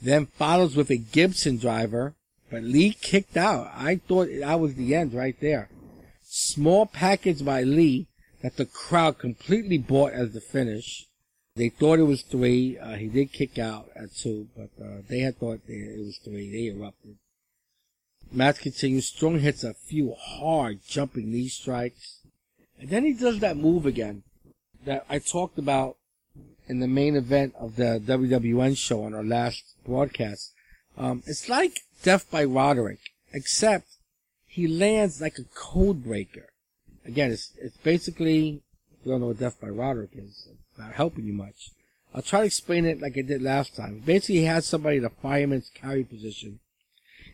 Then 0.00 0.26
follows 0.26 0.76
with 0.76 0.90
a 0.90 0.96
Gibson 0.96 1.58
driver. 1.58 2.14
But 2.50 2.62
Lee 2.62 2.96
kicked 3.00 3.36
out. 3.36 3.70
I 3.74 3.96
thought 3.96 4.28
that 4.40 4.60
was 4.60 4.74
the 4.74 4.94
end 4.94 5.12
right 5.12 5.38
there. 5.40 5.68
Small 6.22 6.86
package 6.86 7.44
by 7.44 7.62
Lee 7.62 8.06
that 8.42 8.56
the 8.56 8.66
crowd 8.66 9.18
completely 9.18 9.78
bought 9.78 10.12
as 10.12 10.32
the 10.32 10.40
finish. 10.40 11.06
They 11.56 11.68
thought 11.68 11.98
it 11.98 12.04
was 12.04 12.22
three. 12.22 12.78
Uh, 12.78 12.94
he 12.94 13.08
did 13.08 13.32
kick 13.32 13.58
out 13.58 13.90
at 13.96 14.14
two, 14.14 14.48
but 14.56 14.70
uh, 14.82 15.02
they 15.08 15.20
had 15.20 15.38
thought 15.38 15.60
it 15.66 15.98
was 15.98 16.18
three. 16.18 16.50
They 16.50 16.74
erupted. 16.74 17.16
Match 18.30 18.60
continues. 18.60 19.08
Strong 19.08 19.40
hits 19.40 19.64
a 19.64 19.74
few 19.74 20.14
hard 20.14 20.80
jumping 20.86 21.32
knee 21.32 21.48
strikes. 21.48 22.20
And 22.78 22.88
then 22.88 23.04
he 23.04 23.12
does 23.12 23.40
that 23.40 23.56
move 23.56 23.86
again 23.86 24.22
that 24.84 25.04
I 25.08 25.18
talked 25.18 25.58
about 25.58 25.96
in 26.68 26.80
the 26.80 26.88
main 26.88 27.16
event 27.16 27.54
of 27.58 27.76
the 27.76 28.00
WWN 28.04 28.76
show 28.76 29.04
on 29.04 29.14
our 29.14 29.24
last 29.24 29.62
broadcast. 29.84 30.52
Um, 30.96 31.22
it's 31.26 31.48
like 31.48 31.80
Death 32.02 32.30
by 32.30 32.44
Roderick, 32.44 33.00
except 33.32 33.86
he 34.46 34.68
lands 34.68 35.20
like 35.20 35.38
a 35.38 35.44
code 35.54 36.04
breaker. 36.04 36.50
Again, 37.04 37.30
it's, 37.30 37.52
it's 37.60 37.76
basically, 37.78 38.62
if 38.92 39.06
you 39.06 39.12
don't 39.12 39.20
know 39.20 39.28
what 39.28 39.38
Death 39.38 39.60
by 39.60 39.68
Roderick 39.68 40.10
is, 40.14 40.48
it's 40.50 40.78
not 40.78 40.92
helping 40.92 41.24
you 41.24 41.32
much. 41.32 41.70
I'll 42.14 42.22
try 42.22 42.40
to 42.40 42.46
explain 42.46 42.84
it 42.84 43.00
like 43.00 43.16
I 43.16 43.22
did 43.22 43.42
last 43.42 43.76
time. 43.76 44.02
Basically, 44.04 44.36
he 44.36 44.44
has 44.44 44.66
somebody 44.66 44.98
in 44.98 45.04
a 45.04 45.10
fireman's 45.10 45.70
carry 45.74 46.04
position 46.04 46.60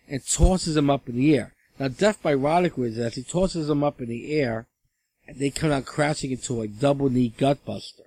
and 0.08 0.26
tosses 0.26 0.76
him 0.76 0.90
up 0.90 1.08
in 1.08 1.16
the 1.16 1.36
air. 1.36 1.54
Now, 1.78 1.88
Death 1.88 2.22
by 2.22 2.34
Roderick 2.34 2.76
was 2.76 2.98
as 2.98 3.14
he 3.14 3.22
tosses 3.22 3.68
him 3.68 3.82
up 3.82 4.00
in 4.00 4.08
the 4.08 4.32
air, 4.38 4.66
and 5.26 5.38
they 5.38 5.50
come 5.50 5.70
out 5.70 5.86
crashing 5.86 6.30
into 6.30 6.60
a 6.60 6.68
double 6.68 7.08
knee 7.08 7.32
gutbuster. 7.36 8.03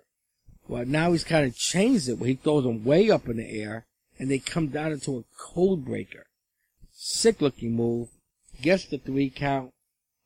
Well, 0.68 0.86
now 0.86 1.12
he's 1.12 1.24
kind 1.24 1.46
of 1.46 1.56
changed 1.56 2.10
it 2.10 2.20
where 2.20 2.30
he 2.30 2.36
throws 2.36 2.64
them 2.64 2.84
way 2.84 3.10
up 3.10 3.28
in 3.28 3.38
the 3.38 3.50
air 3.50 3.86
and 4.20 4.30
they 4.30 4.40
come 4.40 4.68
down 4.68 4.92
into 4.92 5.18
a 5.18 5.24
code 5.38 5.86
breaker. 5.86 6.28
Sick 6.92 7.42
looking 7.42 7.76
move. 7.76 8.10
Gets 8.62 8.86
the 8.86 8.98
three 8.98 9.30
count. 9.30 9.72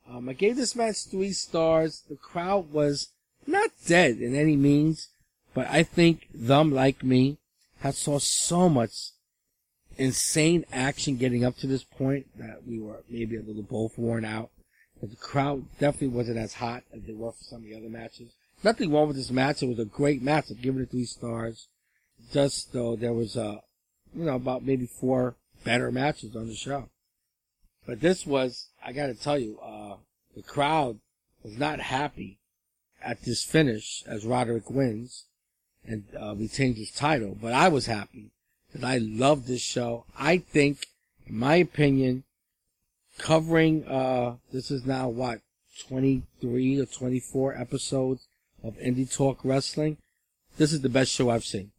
Um, 0.10 0.30
I 0.30 0.34
gave 0.34 0.56
this 0.56 0.76
match 0.76 1.06
three 1.06 1.34
stars. 1.34 2.04
The 2.10 2.16
crowd 2.16 2.72
was 2.72 3.10
not 3.46 3.70
dead 3.86 4.18
in 4.18 4.36
any 4.36 4.56
means, 4.56 5.10
but 5.54 5.68
I 5.68 5.84
think 5.84 6.28
them, 6.34 6.74
like 6.74 7.04
me, 7.04 7.38
had 7.80 7.96
saw 7.96 8.20
so 8.20 8.70
much 8.70 9.12
insane 9.98 10.66
action 10.72 11.18
getting 11.18 11.44
up 11.44 11.58
to 11.58 11.68
this 11.68 11.84
point 11.84 12.28
that 12.38 12.66
we 12.66 12.80
were 12.80 13.04
maybe 13.10 13.36
a 13.36 13.42
little 13.42 13.64
both 13.64 13.98
worn 13.98 14.26
out. 14.26 14.50
But 15.00 15.10
the 15.10 15.18
crowd 15.18 15.66
definitely 15.80 16.10
wasn't 16.10 16.38
as 16.38 16.54
hot 16.54 16.84
as 16.94 17.04
they 17.04 17.14
were 17.14 17.32
for 17.32 17.44
some 17.44 17.60
of 17.60 17.64
the 17.64 17.76
other 17.76 17.90
matches. 17.90 18.32
Nothing 18.64 18.92
wrong 18.92 19.08
with 19.08 19.18
this 19.18 19.32
match. 19.32 19.64
It 19.64 19.70
was 19.70 19.80
a 19.80 19.86
great 19.86 20.22
match. 20.22 20.46
I've 20.52 20.62
given 20.62 20.84
it 20.84 20.92
three 20.92 21.06
stars. 21.06 21.68
Just 22.32 22.74
though 22.74 22.96
there 22.96 23.14
was 23.14 23.36
a, 23.36 23.44
uh, 23.44 23.58
you 24.16 24.26
know, 24.26 24.36
about 24.36 24.64
maybe 24.64 24.86
four 24.86 25.36
better 25.64 25.92
matches 25.92 26.36
on 26.36 26.48
the 26.48 26.56
show. 26.56 26.90
But 27.88 28.02
this 28.02 28.26
was, 28.26 28.68
I 28.86 28.92
gotta 28.92 29.16
tell 29.16 29.40
you, 29.40 29.60
uh, 29.60 29.96
the 30.36 30.44
crowd 30.44 31.00
was 31.44 31.58
not 31.58 31.80
happy 31.80 32.40
at 33.04 33.24
this 33.24 33.44
finish 33.44 34.04
as 34.06 34.26
Roderick 34.26 34.70
wins 34.70 35.26
and 35.84 36.04
uh, 36.20 36.36
retains 36.36 36.78
his 36.78 36.92
title. 36.92 37.36
But 37.42 37.54
I 37.54 37.68
was 37.68 37.88
happy 37.88 38.32
because 38.68 38.84
I 38.84 39.00
love 39.00 39.48
this 39.48 39.62
show. 39.62 40.06
I 40.18 40.38
think, 40.38 40.86
in 41.26 41.38
my 41.38 41.56
opinion, 41.56 42.26
covering, 43.18 43.86
uh, 43.88 44.36
this 44.54 44.70
is 44.70 44.86
now 44.86 45.10
what, 45.10 45.42
23 45.88 46.80
or 46.80 46.86
24 46.86 47.58
episodes 47.58 48.28
of 48.64 48.78
Indie 48.78 49.12
Talk 49.12 49.40
Wrestling, 49.44 49.98
this 50.58 50.74
is 50.74 50.82
the 50.82 50.90
best 50.90 51.12
show 51.12 51.30
I've 51.30 51.46
seen. 51.46 51.72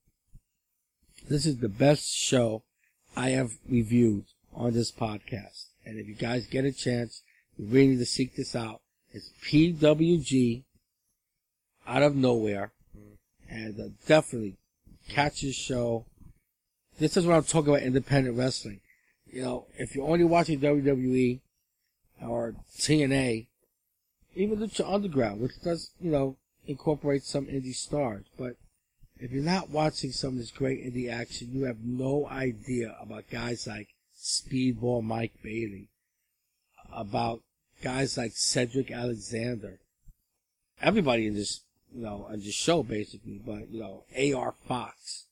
This 1.29 1.47
is 1.47 1.59
the 1.59 1.68
best 1.68 2.12
show 2.14 2.62
I 3.16 3.31
have 3.31 3.53
reviewed 3.68 4.25
on 4.55 4.73
this 4.73 4.90
podcast. 4.90 5.66
And 5.85 5.99
if 5.99 6.09
you 6.09 6.14
guys 6.14 6.47
get 6.47 6.64
a 6.64 6.73
chance, 6.73 7.23
you 7.57 7.66
really 7.66 7.88
need 7.88 7.99
to 7.99 8.07
seek 8.07 8.35
this 8.35 8.57
out. 8.57 8.81
It's 9.12 9.31
PWG 9.45 10.64
out 11.87 12.03
of 12.03 12.16
nowhere. 12.16 12.73
And 13.49 13.79
uh, 13.79 13.88
definitely 14.07 14.57
catch 15.09 15.42
this 15.42 15.55
show. 15.55 16.07
This 16.99 17.16
is 17.16 17.27
what 17.27 17.37
I'm 17.37 17.45
talking 17.45 17.68
about 17.68 17.83
independent 17.83 18.37
wrestling. 18.37 18.81
You 19.31 19.42
know, 19.42 19.66
if 19.77 19.95
you're 19.95 20.09
only 20.09 20.25
watching 20.25 20.61
WWE 20.61 21.40
or 22.23 22.55
TNA, 22.79 23.47
even 24.35 24.59
the 24.61 24.87
Underground, 24.87 25.40
which 25.40 25.61
does, 25.62 25.90
you 26.01 26.11
know, 26.11 26.37
incorporate 26.66 27.25
some 27.25 27.46
indie 27.46 27.75
stars. 27.75 28.25
But 28.38 28.57
if 29.18 29.31
you're 29.31 29.42
not 29.42 29.70
watching 29.70 30.12
some 30.12 30.35
of 30.35 30.38
this 30.38 30.51
great 30.51 30.85
indie 30.85 31.11
action, 31.11 31.51
you 31.53 31.64
have 31.64 31.85
no 31.85 32.27
idea 32.29 32.96
about 33.01 33.31
guys 33.31 33.66
like 33.66 33.88
Speedball 34.16 35.03
Mike 35.03 35.35
Bailey, 35.42 35.88
about 36.92 37.42
guys 37.83 38.16
like 38.16 38.33
Cedric 38.35 38.90
Alexander. 38.90 39.81
Everybody 40.81 41.27
in 41.27 41.35
this, 41.35 41.61
you 41.94 42.03
know, 42.03 42.27
on 42.29 42.40
this 42.40 42.55
show 42.55 42.83
basically, 42.83 43.40
but 43.44 43.70
you 43.70 43.81
know, 43.81 44.05
AR 44.37 44.55
Fox, 44.66 45.27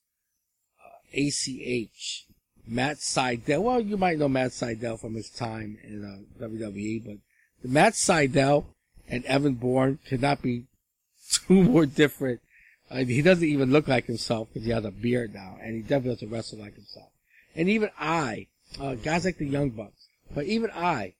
uh, 0.79 1.17
ACH, 1.17 2.25
Matt 2.67 2.97
Sydal. 2.97 3.63
Well, 3.63 3.81
you 3.81 3.97
might 3.97 4.17
know 4.17 4.29
Matt 4.29 4.51
Sydal 4.51 4.99
from 4.99 5.15
his 5.15 5.29
time 5.29 5.77
in 5.83 6.03
uh, 6.39 6.45
WWE, 6.45 7.05
but 7.05 7.69
Matt 7.69 7.93
Sydal 7.93 8.65
and 9.09 9.25
Evan 9.25 9.55
Bourne 9.55 9.99
could 10.07 10.21
not 10.21 10.41
be 10.41 10.65
two 11.47 11.63
more 11.63 11.85
different. 11.85 12.41
He 12.93 13.21
doesn't 13.21 13.47
even 13.47 13.71
look 13.71 13.87
like 13.87 14.05
himself 14.05 14.49
because 14.49 14.65
he 14.65 14.71
has 14.71 14.83
a 14.83 14.91
beard 14.91 15.33
now, 15.33 15.57
and 15.61 15.75
he 15.75 15.81
definitely 15.81 16.15
doesn't 16.15 16.29
wrestle 16.29 16.59
like 16.59 16.75
himself. 16.75 17.09
And 17.55 17.69
even 17.69 17.89
I, 17.97 18.47
uh, 18.79 18.95
guys 18.95 19.23
like 19.23 19.37
the 19.37 19.47
Young 19.47 19.69
Bucks, 19.69 20.07
but 20.33 20.45
even 20.45 20.71
I 20.71 21.13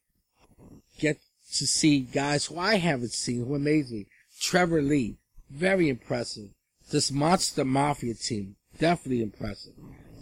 get 0.99 1.19
to 1.55 1.67
see 1.67 1.99
guys 1.99 2.45
who 2.45 2.59
I 2.59 2.75
haven't 2.75 3.13
seen 3.13 3.45
who 3.45 3.55
amaze 3.55 3.91
me. 3.91 4.07
Trevor 4.39 4.81
Lee, 4.81 5.17
very 5.49 5.87
impressive. 5.87 6.49
This 6.91 7.11
Monster 7.11 7.63
Mafia 7.63 8.15
team, 8.15 8.55
definitely 8.77 9.21
impressive. 9.21 9.73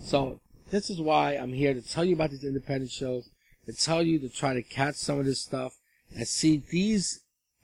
So 0.02 0.40
this 0.70 0.90
is 0.90 1.00
why 1.00 1.34
I'm 1.34 1.54
here 1.54 1.74
to 1.74 1.82
tell 1.82 2.06
you 2.06 2.16
about 2.16 2.32
these 2.32 2.44
independent 2.44 2.92
shows, 2.92 3.30
to 3.66 3.74
tell 3.74 4.04
you 4.04 4.20
to 4.20 4.30
try 4.30 4.54
to 4.54 4.62
catch 4.62 4.96
some 4.96 5.20
of 5.20 5.26
this 5.26 5.42
stuff 5.42 5.74
and 6.16 6.28
see 6.28 6.64
these 6.70 7.22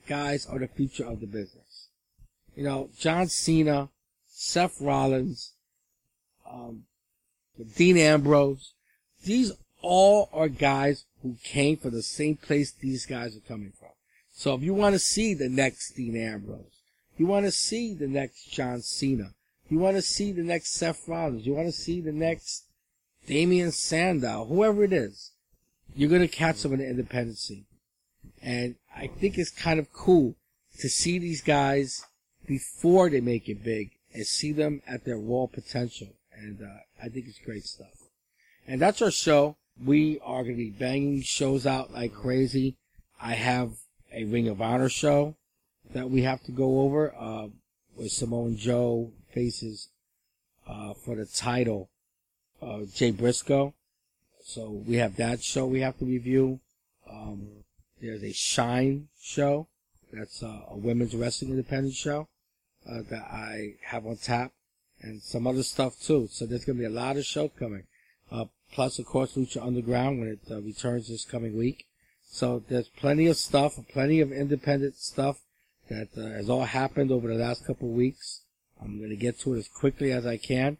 guys 0.07 0.45
are 0.45 0.59
the 0.59 0.67
future 0.67 1.05
of 1.05 1.19
the 1.19 1.27
business 1.27 1.64
you 2.55 2.63
know, 2.63 2.89
John 2.97 3.27
Cena, 3.27 3.89
Seth 4.27 4.79
Rollins, 4.81 5.53
um, 6.49 6.83
Dean 7.75 7.97
Ambrose. 7.97 8.73
These 9.23 9.51
all 9.81 10.29
are 10.33 10.47
guys 10.47 11.05
who 11.21 11.37
came 11.43 11.77
from 11.77 11.91
the 11.91 12.03
same 12.03 12.37
place 12.37 12.71
these 12.71 13.05
guys 13.05 13.35
are 13.35 13.47
coming 13.47 13.73
from. 13.77 13.89
So 14.31 14.53
if 14.55 14.63
you 14.63 14.73
want 14.73 14.93
to 14.93 14.99
see 14.99 15.33
the 15.33 15.49
next 15.49 15.93
Dean 15.93 16.17
Ambrose, 16.17 16.81
you 17.17 17.25
want 17.25 17.45
to 17.45 17.51
see 17.51 17.93
the 17.93 18.07
next 18.07 18.51
John 18.51 18.81
Cena, 18.81 19.31
you 19.69 19.79
want 19.79 19.95
to 19.95 20.01
see 20.01 20.31
the 20.31 20.43
next 20.43 20.73
Seth 20.73 21.07
Rollins, 21.07 21.45
you 21.45 21.53
want 21.53 21.67
to 21.67 21.71
see 21.71 22.01
the 22.01 22.11
next 22.11 22.65
Damien 23.27 23.71
Sandow, 23.71 24.45
whoever 24.45 24.83
it 24.83 24.93
is, 24.93 25.31
you're 25.95 26.09
going 26.09 26.21
to 26.21 26.27
catch 26.27 26.61
them 26.61 26.73
in 26.73 26.79
the 26.79 26.89
independent 26.89 27.37
scene. 27.37 27.65
And 28.41 28.75
I 28.95 29.07
think 29.07 29.37
it's 29.37 29.49
kind 29.49 29.79
of 29.79 29.91
cool 29.91 30.35
to 30.79 30.89
see 30.89 31.17
these 31.17 31.41
guys 31.41 32.05
before 32.45 33.09
they 33.09 33.21
make 33.21 33.49
it 33.49 33.63
big 33.63 33.91
and 34.13 34.25
see 34.25 34.51
them 34.51 34.81
at 34.87 35.03
their 35.03 35.17
raw 35.17 35.45
potential. 35.45 36.07
And 36.33 36.61
uh, 36.61 36.79
I 37.03 37.09
think 37.09 37.27
it's 37.27 37.39
great 37.39 37.65
stuff. 37.65 38.09
And 38.67 38.81
that's 38.81 39.01
our 39.01 39.11
show. 39.11 39.57
We 39.83 40.19
are 40.23 40.43
going 40.43 40.55
to 40.55 40.63
be 40.63 40.69
banging 40.69 41.21
shows 41.21 41.65
out 41.65 41.93
like 41.93 42.13
crazy. 42.13 42.77
I 43.21 43.33
have 43.33 43.73
a 44.13 44.23
Ring 44.23 44.47
of 44.47 44.61
Honor 44.61 44.89
show 44.89 45.35
that 45.93 46.09
we 46.09 46.21
have 46.23 46.41
to 46.43 46.51
go 46.51 46.81
over, 46.81 47.13
uh, 47.17 47.47
where 47.95 48.09
Samoa 48.09 48.51
Joe 48.51 49.11
faces, 49.33 49.89
uh, 50.67 50.93
for 50.93 51.15
the 51.15 51.25
title, 51.25 51.89
uh, 52.61 52.81
Jay 52.93 53.11
Briscoe. 53.11 53.73
So 54.43 54.69
we 54.69 54.95
have 54.95 55.17
that 55.17 55.43
show 55.43 55.65
we 55.65 55.81
have 55.81 55.97
to 55.99 56.05
review. 56.05 56.59
Um, 57.09 57.47
there's 58.01 58.23
a 58.23 58.31
Shine 58.31 59.09
show. 59.19 59.67
That's 60.13 60.41
uh, 60.41 60.61
a 60.69 60.77
women's 60.77 61.15
wrestling 61.15 61.51
independent 61.51 61.95
show 61.95 62.27
uh, 62.89 63.01
that 63.09 63.23
I 63.23 63.75
have 63.83 64.05
on 64.05 64.17
tap, 64.17 64.51
and 65.01 65.21
some 65.21 65.47
other 65.47 65.63
stuff 65.63 65.99
too. 65.99 66.27
So 66.31 66.45
there's 66.45 66.65
gonna 66.65 66.79
be 66.79 66.85
a 66.85 66.89
lot 66.89 67.17
of 67.17 67.25
show 67.25 67.49
coming. 67.49 67.83
Uh, 68.31 68.45
plus, 68.71 68.99
of 68.99 69.05
course, 69.05 69.35
Lucha 69.35 69.65
Underground 69.65 70.19
when 70.19 70.29
it 70.29 70.51
uh, 70.51 70.61
returns 70.61 71.07
this 71.07 71.25
coming 71.25 71.57
week. 71.57 71.85
So 72.27 72.63
there's 72.67 72.89
plenty 72.89 73.27
of 73.27 73.37
stuff, 73.37 73.79
plenty 73.91 74.19
of 74.19 74.31
independent 74.31 74.95
stuff 74.95 75.41
that 75.89 76.09
uh, 76.17 76.21
has 76.21 76.49
all 76.49 76.65
happened 76.65 77.11
over 77.11 77.27
the 77.27 77.35
last 77.35 77.65
couple 77.65 77.89
weeks. 77.89 78.41
I'm 78.81 78.97
going 78.97 79.09
to 79.09 79.15
get 79.15 79.39
to 79.41 79.53
it 79.53 79.59
as 79.59 79.67
quickly 79.67 80.11
as 80.11 80.25
I 80.25 80.37
can. 80.37 80.77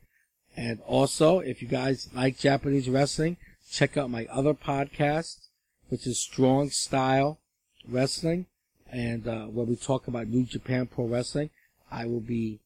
And 0.58 0.82
also, 0.82 1.40
if 1.40 1.62
you 1.62 1.68
guys 1.68 2.10
like 2.14 2.38
Japanese 2.38 2.90
wrestling, 2.90 3.38
check 3.72 3.98
out 3.98 4.10
my 4.10 4.26
other 4.32 4.54
podcast, 4.54 5.48
which 5.90 6.08
is 6.08 6.20
Strong 6.20 6.72
Style 6.72 7.40
Wrestling, 7.88 8.48
and 8.92 9.28
uh, 9.28 9.46
where 9.46 9.66
we 9.66 9.76
talk 9.76 10.08
about 10.08 10.28
New 10.28 10.46
Japan 10.46 10.88
Pro 10.88 11.06
Wrestling. 11.06 11.50
I 11.96 12.06
will 12.06 12.20
be 12.20 12.60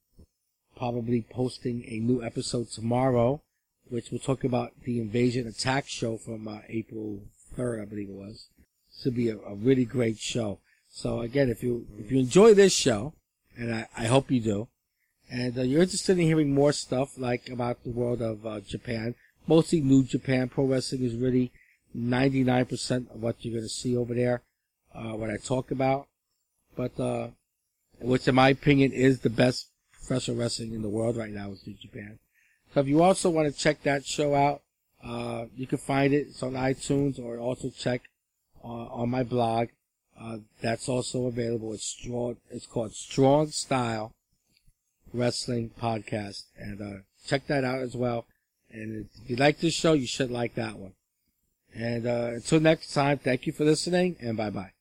probably 0.76 1.22
posting 1.22 1.86
a 1.88 2.00
new 2.00 2.24
episode 2.24 2.72
tomorrow, 2.72 3.44
which 3.88 4.10
will 4.10 4.18
talk 4.18 4.44
about 4.44 4.72
the 4.86 5.00
Invasion 5.00 5.46
Attack 5.46 5.88
show 5.88 6.18
from 6.18 6.48
uh, 6.48 6.62
April 6.68 7.20
3rd, 7.56 7.84
I 7.84 7.86
believe 7.86 8.10
it 8.10 8.16
was. 8.16 8.48
This 8.92 9.06
will 9.06 9.12
be 9.12 9.30
a, 9.30 9.38
a, 9.38 9.54
really 9.54 9.86
great 9.86 10.18
show. 10.18 10.58
So 10.90 11.20
again, 11.22 11.50
if 11.50 11.62
you 11.62 11.86
if 12.00 12.12
you 12.12 12.18
enjoy 12.18 12.56
this 12.56 12.74
show, 12.74 13.14
and 13.56 13.76
I, 13.76 13.88
I 13.96 14.06
hope 14.06 14.32
you 14.32 14.40
do, 14.40 14.68
and 15.30 15.56
uh, 15.56 15.62
you're 15.62 15.84
interested 15.84 16.18
in 16.18 16.26
hearing 16.26 16.52
more 16.52 16.72
stuff 16.72 17.16
like 17.16 17.50
about 17.50 17.84
the 17.84 17.92
world 17.92 18.24
of 18.24 18.48
uh, 18.48 18.62
Japan, 18.62 19.14
mostly 19.46 19.80
New 19.80 20.04
Japan 20.04 20.50
Pro 20.50 20.66
Wrestling 20.66 21.04
is 21.04 21.14
really 21.14 21.52
99% 21.96 23.14
of 23.14 23.22
what 23.22 23.36
you're 23.42 23.54
going 23.54 23.64
to 23.64 23.70
see 23.70 23.96
over 23.96 24.16
there, 24.16 24.42
uh, 24.96 25.14
what 25.14 25.30
I 25.30 25.38
talk 25.38 25.70
about. 25.70 26.08
But, 26.76 27.00
uh, 27.00 27.28
which 28.02 28.28
in 28.28 28.36
my 28.36 28.50
opinion 28.50 28.92
is 28.92 29.20
the 29.20 29.30
best 29.30 29.68
professional 29.92 30.38
wrestling 30.38 30.74
in 30.74 30.82
the 30.82 30.90
world 30.90 31.18
right 31.18 31.32
now 31.32 31.52
is 31.52 31.66
New 31.66 31.76
Japan. 31.76 32.20
So 32.74 32.82
if 32.82 32.88
you 32.88 33.02
also 33.02 33.30
want 33.30 33.54
to 33.54 33.60
check 33.60 33.84
that 33.84 34.06
show 34.06 34.36
out, 34.36 34.62
uh, 35.04 35.46
you 35.56 35.68
can 35.68 35.78
find 35.78 36.14
it. 36.14 36.28
It's 36.28 36.44
on 36.44 36.54
iTunes 36.54 37.20
or 37.20 37.38
also 37.38 37.70
check 37.70 38.02
uh, 38.64 38.68
on 38.68 39.10
my 39.10 39.24
blog. 39.24 39.70
Uh, 40.20 40.38
that's 40.62 40.90
also 40.90 41.28
available. 41.28 41.74
It's 41.74 41.86
strong. 41.86 42.38
It's 42.50 42.68
called 42.68 42.94
Strong 42.94 43.52
Style 43.52 44.14
Wrestling 45.14 45.72
Podcast, 45.80 46.44
and 46.58 46.82
uh, 46.82 47.02
check 47.26 47.48
that 47.48 47.64
out 47.64 47.80
as 47.80 47.96
well. 47.96 48.26
And 48.70 49.08
if 49.24 49.30
you 49.30 49.36
like 49.38 49.60
this 49.60 49.74
show, 49.74 49.94
you 49.94 50.08
should 50.08 50.30
like 50.30 50.56
that 50.56 50.78
one. 50.78 50.94
And 51.74 52.06
uh, 52.06 52.32
until 52.34 52.60
next 52.60 52.94
time, 52.94 53.20
thank 53.20 53.48
you 53.48 53.54
for 53.54 53.64
listening, 53.64 54.18
and 54.20 54.36
bye 54.36 54.50
bye. 54.50 54.79